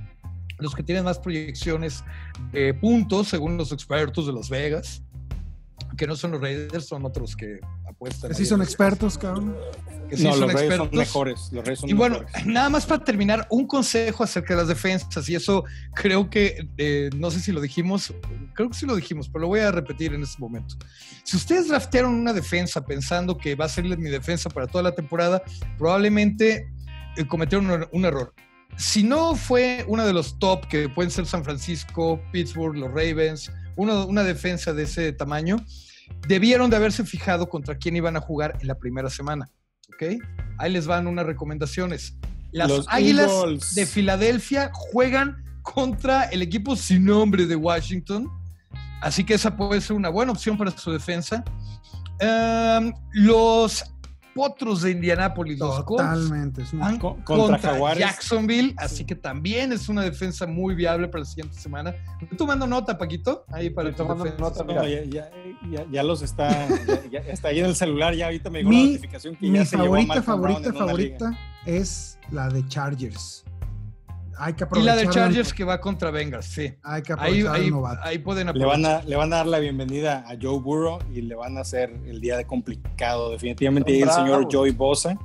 [0.59, 2.03] los que tienen más proyecciones
[2.51, 5.03] de puntos, según los expertos de Las Vegas,
[5.97, 8.31] que no son los Raiders, son otros que apuestan.
[8.31, 9.55] Que sí son expertos, cabrón.
[10.09, 10.89] que sí no, son los expertos.
[10.89, 11.49] son mejores.
[11.51, 12.45] Los Reyes son Y bueno, mejores.
[12.45, 17.09] nada más para terminar, un consejo acerca de las defensas, y eso creo que, eh,
[17.15, 18.13] no sé si lo dijimos,
[18.53, 20.75] creo que sí lo dijimos, pero lo voy a repetir en este momento.
[21.23, 24.93] Si ustedes draftearon una defensa pensando que va a ser mi defensa para toda la
[24.93, 25.41] temporada,
[25.77, 26.69] probablemente
[27.15, 28.33] eh, cometieron un, un error.
[28.77, 33.51] Si no fue uno de los top, que pueden ser San Francisco, Pittsburgh, los Ravens,
[33.75, 35.57] uno- una defensa de ese tamaño,
[36.27, 39.49] debieron de haberse fijado contra quién iban a jugar en la primera semana.
[39.93, 40.21] ¿Ok?
[40.59, 42.15] Ahí les van unas recomendaciones.
[42.51, 43.75] Las Los Águilas Eagles.
[43.75, 48.29] de Filadelfia juegan contra el equipo sin nombre de Washington.
[49.01, 51.43] Así que esa puede ser una buena opción para su defensa.
[52.19, 53.83] Em, los
[54.37, 56.61] Potros de Indianápolis, los Colts, Totalmente.
[56.61, 57.99] es una- van Co- contra, contra Jaguares.
[57.99, 61.95] Jacksonville, así que también es una defensa muy viable para la siguiente semana.
[62.29, 63.43] ¿Tú tomando nota, Paquito?
[63.51, 64.63] Ahí para Estoy tomando defensa.
[64.63, 65.29] nota, No, ya, ya,
[65.71, 66.49] ya, ya los está,
[67.09, 69.49] ya, ya está ahí en el celular, ya ahorita me llegó Mi- la notificación que
[69.49, 73.43] Mi ya se llevó a favorita, favorita, favorita es la de Chargers.
[74.39, 74.97] Hay que Y la aprovechar.
[74.97, 76.73] de Chargers que va contra Bengals, sí.
[76.83, 77.99] Hay que Ahí, aprovechar ahí, al novato.
[78.03, 79.01] ahí pueden Le van, aprovechar.
[79.01, 81.91] a, le van a dar la bienvenida a Joe Burrow y le van a hacer
[82.05, 83.31] el día de complicado.
[83.31, 85.15] Definitivamente ahí el señor Joey Bosa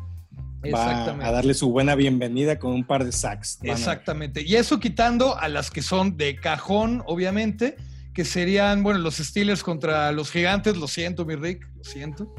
[0.64, 1.24] va Exactamente.
[1.26, 3.58] a darle su buena bienvenida con un par de sacks.
[3.62, 4.42] Van Exactamente.
[4.42, 7.76] Y eso quitando a las que son de cajón, obviamente,
[8.14, 12.32] que serían, bueno, los Steelers contra los Gigantes, lo siento, mi Rick, lo siento.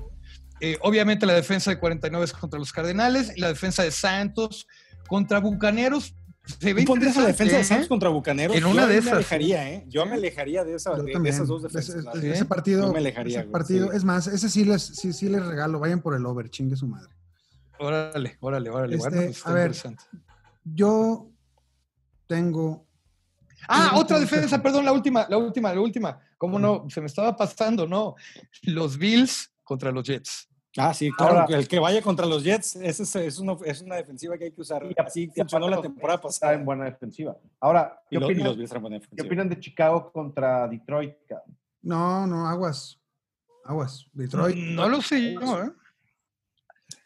[0.62, 4.66] Eh, obviamente la defensa de 49 es contra los Cardenales y la defensa de Santos
[5.08, 6.16] contra Bucaneros.
[6.46, 7.64] Se ve ¿Tú pondrías la defensa de ¿eh?
[7.64, 8.56] Santos contra Bucaneros?
[8.58, 9.86] En una Yo de me esas, alejaría, ¿eh?
[9.88, 11.96] Yo me alejaría de, esa, Yo de, esas dos defensas.
[11.96, 13.98] ese- partido, Yo me alejaría, ese partido sí.
[13.98, 16.88] es más, ese sí les, sí, sí les regalo, vayan por el over, chingue su
[16.88, 17.14] madre.
[17.80, 18.96] Órale, órale, órale.
[18.98, 19.74] Este, bueno, pues a ver.
[20.66, 21.30] Yo
[22.28, 22.88] tengo.
[23.68, 26.20] Ah, otra defensa, perdón, la última, la última, la última.
[26.38, 26.86] ¿Cómo no?
[26.90, 28.16] Se me estaba pasando, ¿no?
[28.64, 30.50] Los Bills contra los Jets.
[30.78, 31.42] Ah, sí, claro.
[31.42, 34.46] Ahora- el que vaya contra los Jets, ese es, es, una, es una defensiva que
[34.46, 34.84] hay que usar.
[34.86, 36.52] Y Así funcionó la temporada pasada.
[36.52, 37.38] Está en buena defensiva.
[37.60, 39.26] Ahora, Y, ¿qué, lo- y opinan, buena qué defensiva.
[39.28, 41.14] opinan de Chicago contra Detroit?
[41.28, 41.58] cabrón?
[41.84, 43.00] No, no, aguas.
[43.66, 44.08] Aguas.
[44.14, 44.56] Detroit.
[44.58, 45.72] No lo sé yo, ¿eh?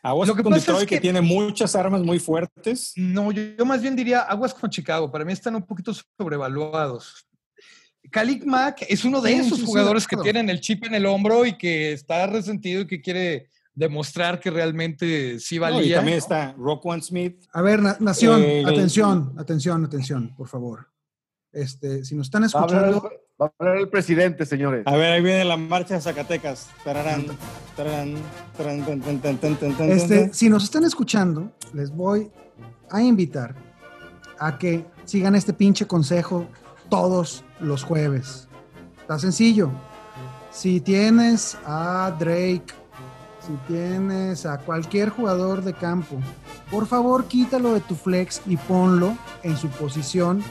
[0.04, 0.96] Aguas Lo que con pasa es Detroit que...
[0.96, 2.94] que- tiene muchas armas muy fuertes.
[2.96, 5.12] No, yo, yo más bien diría aguas con Chicago.
[5.12, 7.28] Para mí están un poquito sobrevaluados.
[8.10, 10.94] Khalid Mack es uno de Sí, esos sí, sí, jugadores que tienen el chip en
[10.96, 15.74] el hombro y que está resentido y que quiere demostrar que realmente sí No, y
[15.74, 15.96] valía.
[15.98, 17.44] también está Roquan Smith.
[17.54, 20.90] A ver, na- Nación, Eh, atención, atención, atención, por favor.
[21.52, 24.82] Este, si nos están Va a, hablar el, escuchando, va a hablar el presidente, señores.
[24.88, 26.70] A ver, ahí viene la marcha de Zacatecas.
[26.84, 27.26] Tararán,
[27.76, 28.16] tararán,
[28.58, 32.32] tan, tan, tan, este, si nos están escuchando, les voy
[32.90, 33.54] a invitar
[34.40, 36.48] a que sigan este pinche consejo
[36.90, 38.48] todos los jueves.
[39.02, 39.70] Está sencillo.
[40.52, 42.74] Si tienes a Drake,
[43.48, 46.18] si tienes a cualquier jugador de campo,
[46.70, 50.44] por favor quítalo de tu flex y ponlo en su posición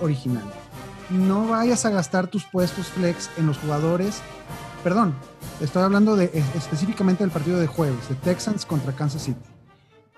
[0.00, 0.44] original.
[1.10, 4.20] No vayas a gastar tus puestos flex en los jugadores.
[4.82, 5.14] Perdón,
[5.60, 9.40] estoy hablando de es- específicamente del partido de jueves, de Texans contra Kansas City.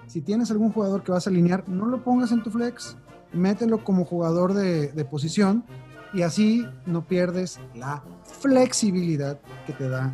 [0.06, 2.96] Si tienes algún jugador que vas a alinear, no lo pongas en tu flex,
[3.32, 5.64] mételo como jugador de, de posición
[6.12, 8.02] y así no pierdes la
[8.40, 10.12] flexibilidad que te da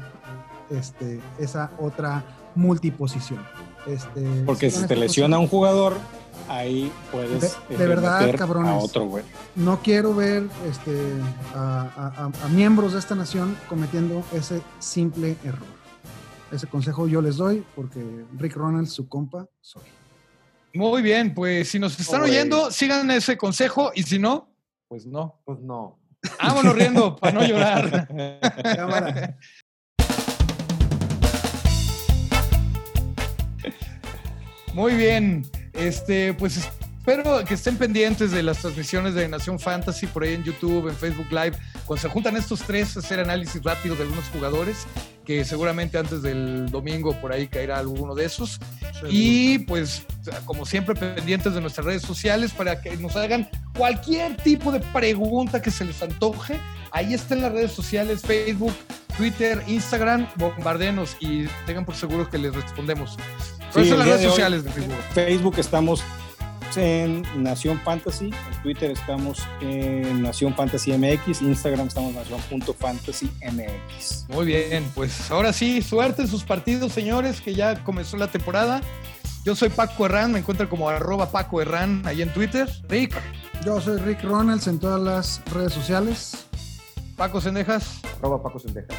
[0.71, 3.41] este, esa otra multiposición.
[3.87, 5.95] Este, Porque si te lesiona un jugador,
[6.49, 8.71] ahí puedes De- de eh, verdad, cabrones.
[8.73, 9.25] a otro güey.
[9.57, 10.95] no quiero ver este,
[11.55, 15.67] a, a- a- a miembros de esta nación cometiendo ese simple error.
[16.53, 18.05] Ese consejo yo les doy porque
[18.37, 19.83] Rick Ronald, su compa, soy.
[20.75, 24.49] Muy bien, pues si nos están oyendo, sigan ese consejo y si no,
[24.89, 25.41] pues no.
[25.45, 25.99] Pues no.
[26.43, 28.09] Vámonos riendo para no llorar.
[28.77, 29.37] Cámara.
[34.75, 35.45] Muy bien.
[35.73, 40.45] Este, pues espero que estén pendientes de las transmisiones de Nación Fantasy por ahí en
[40.45, 41.53] YouTube, en Facebook Live.
[41.87, 44.87] Cuando se juntan estos tres, hacer análisis rápido de algunos jugadores,
[45.25, 48.61] que seguramente antes del domingo por ahí caerá alguno de esos.
[49.09, 50.05] Y pues,
[50.45, 55.61] como siempre, pendientes de nuestras redes sociales para que nos hagan cualquier tipo de pregunta
[55.61, 56.61] que se les antoje.
[56.93, 58.75] Ahí están las redes sociales, Facebook,
[59.17, 63.17] Twitter, Instagram, bombardenos y tengan por seguro que les respondemos.
[63.75, 64.97] Sí, son las redes de hoy- sociales de Facebook.
[65.15, 66.03] Facebook estamos
[66.77, 74.27] en Nación Fantasy, en Twitter estamos en Nación Fantasy MX, Instagram estamos en Nación.fantasy MX.
[74.29, 78.81] Muy bien, pues ahora sí, suerte en sus partidos, señores, que ya comenzó la temporada.
[79.45, 82.69] Yo soy Paco Herrán, me encuentran como arroba Paco Herrán ahí en Twitter.
[82.89, 83.17] Rick,
[83.65, 86.47] Yo soy Rick Ronalds en todas las redes sociales.
[87.17, 88.01] Paco Sendejas.
[88.19, 88.97] Arroba Paco Sendejas.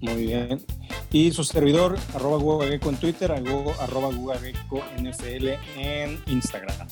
[0.00, 0.64] Muy bien.
[1.12, 6.88] Y su servidor, arroba Gugageco en Twitter, arroba Gugageco NFL en Instagram.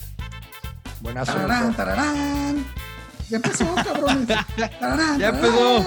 [1.00, 2.66] Buenas Tararán, tararán.
[3.30, 4.26] Ya empezó, cabrones.
[4.80, 5.84] Tararán, Ya empezó.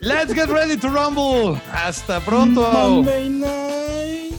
[0.00, 1.60] Let's get ready to rumble.
[1.72, 2.62] Hasta pronto.
[2.72, 4.34] Monday night.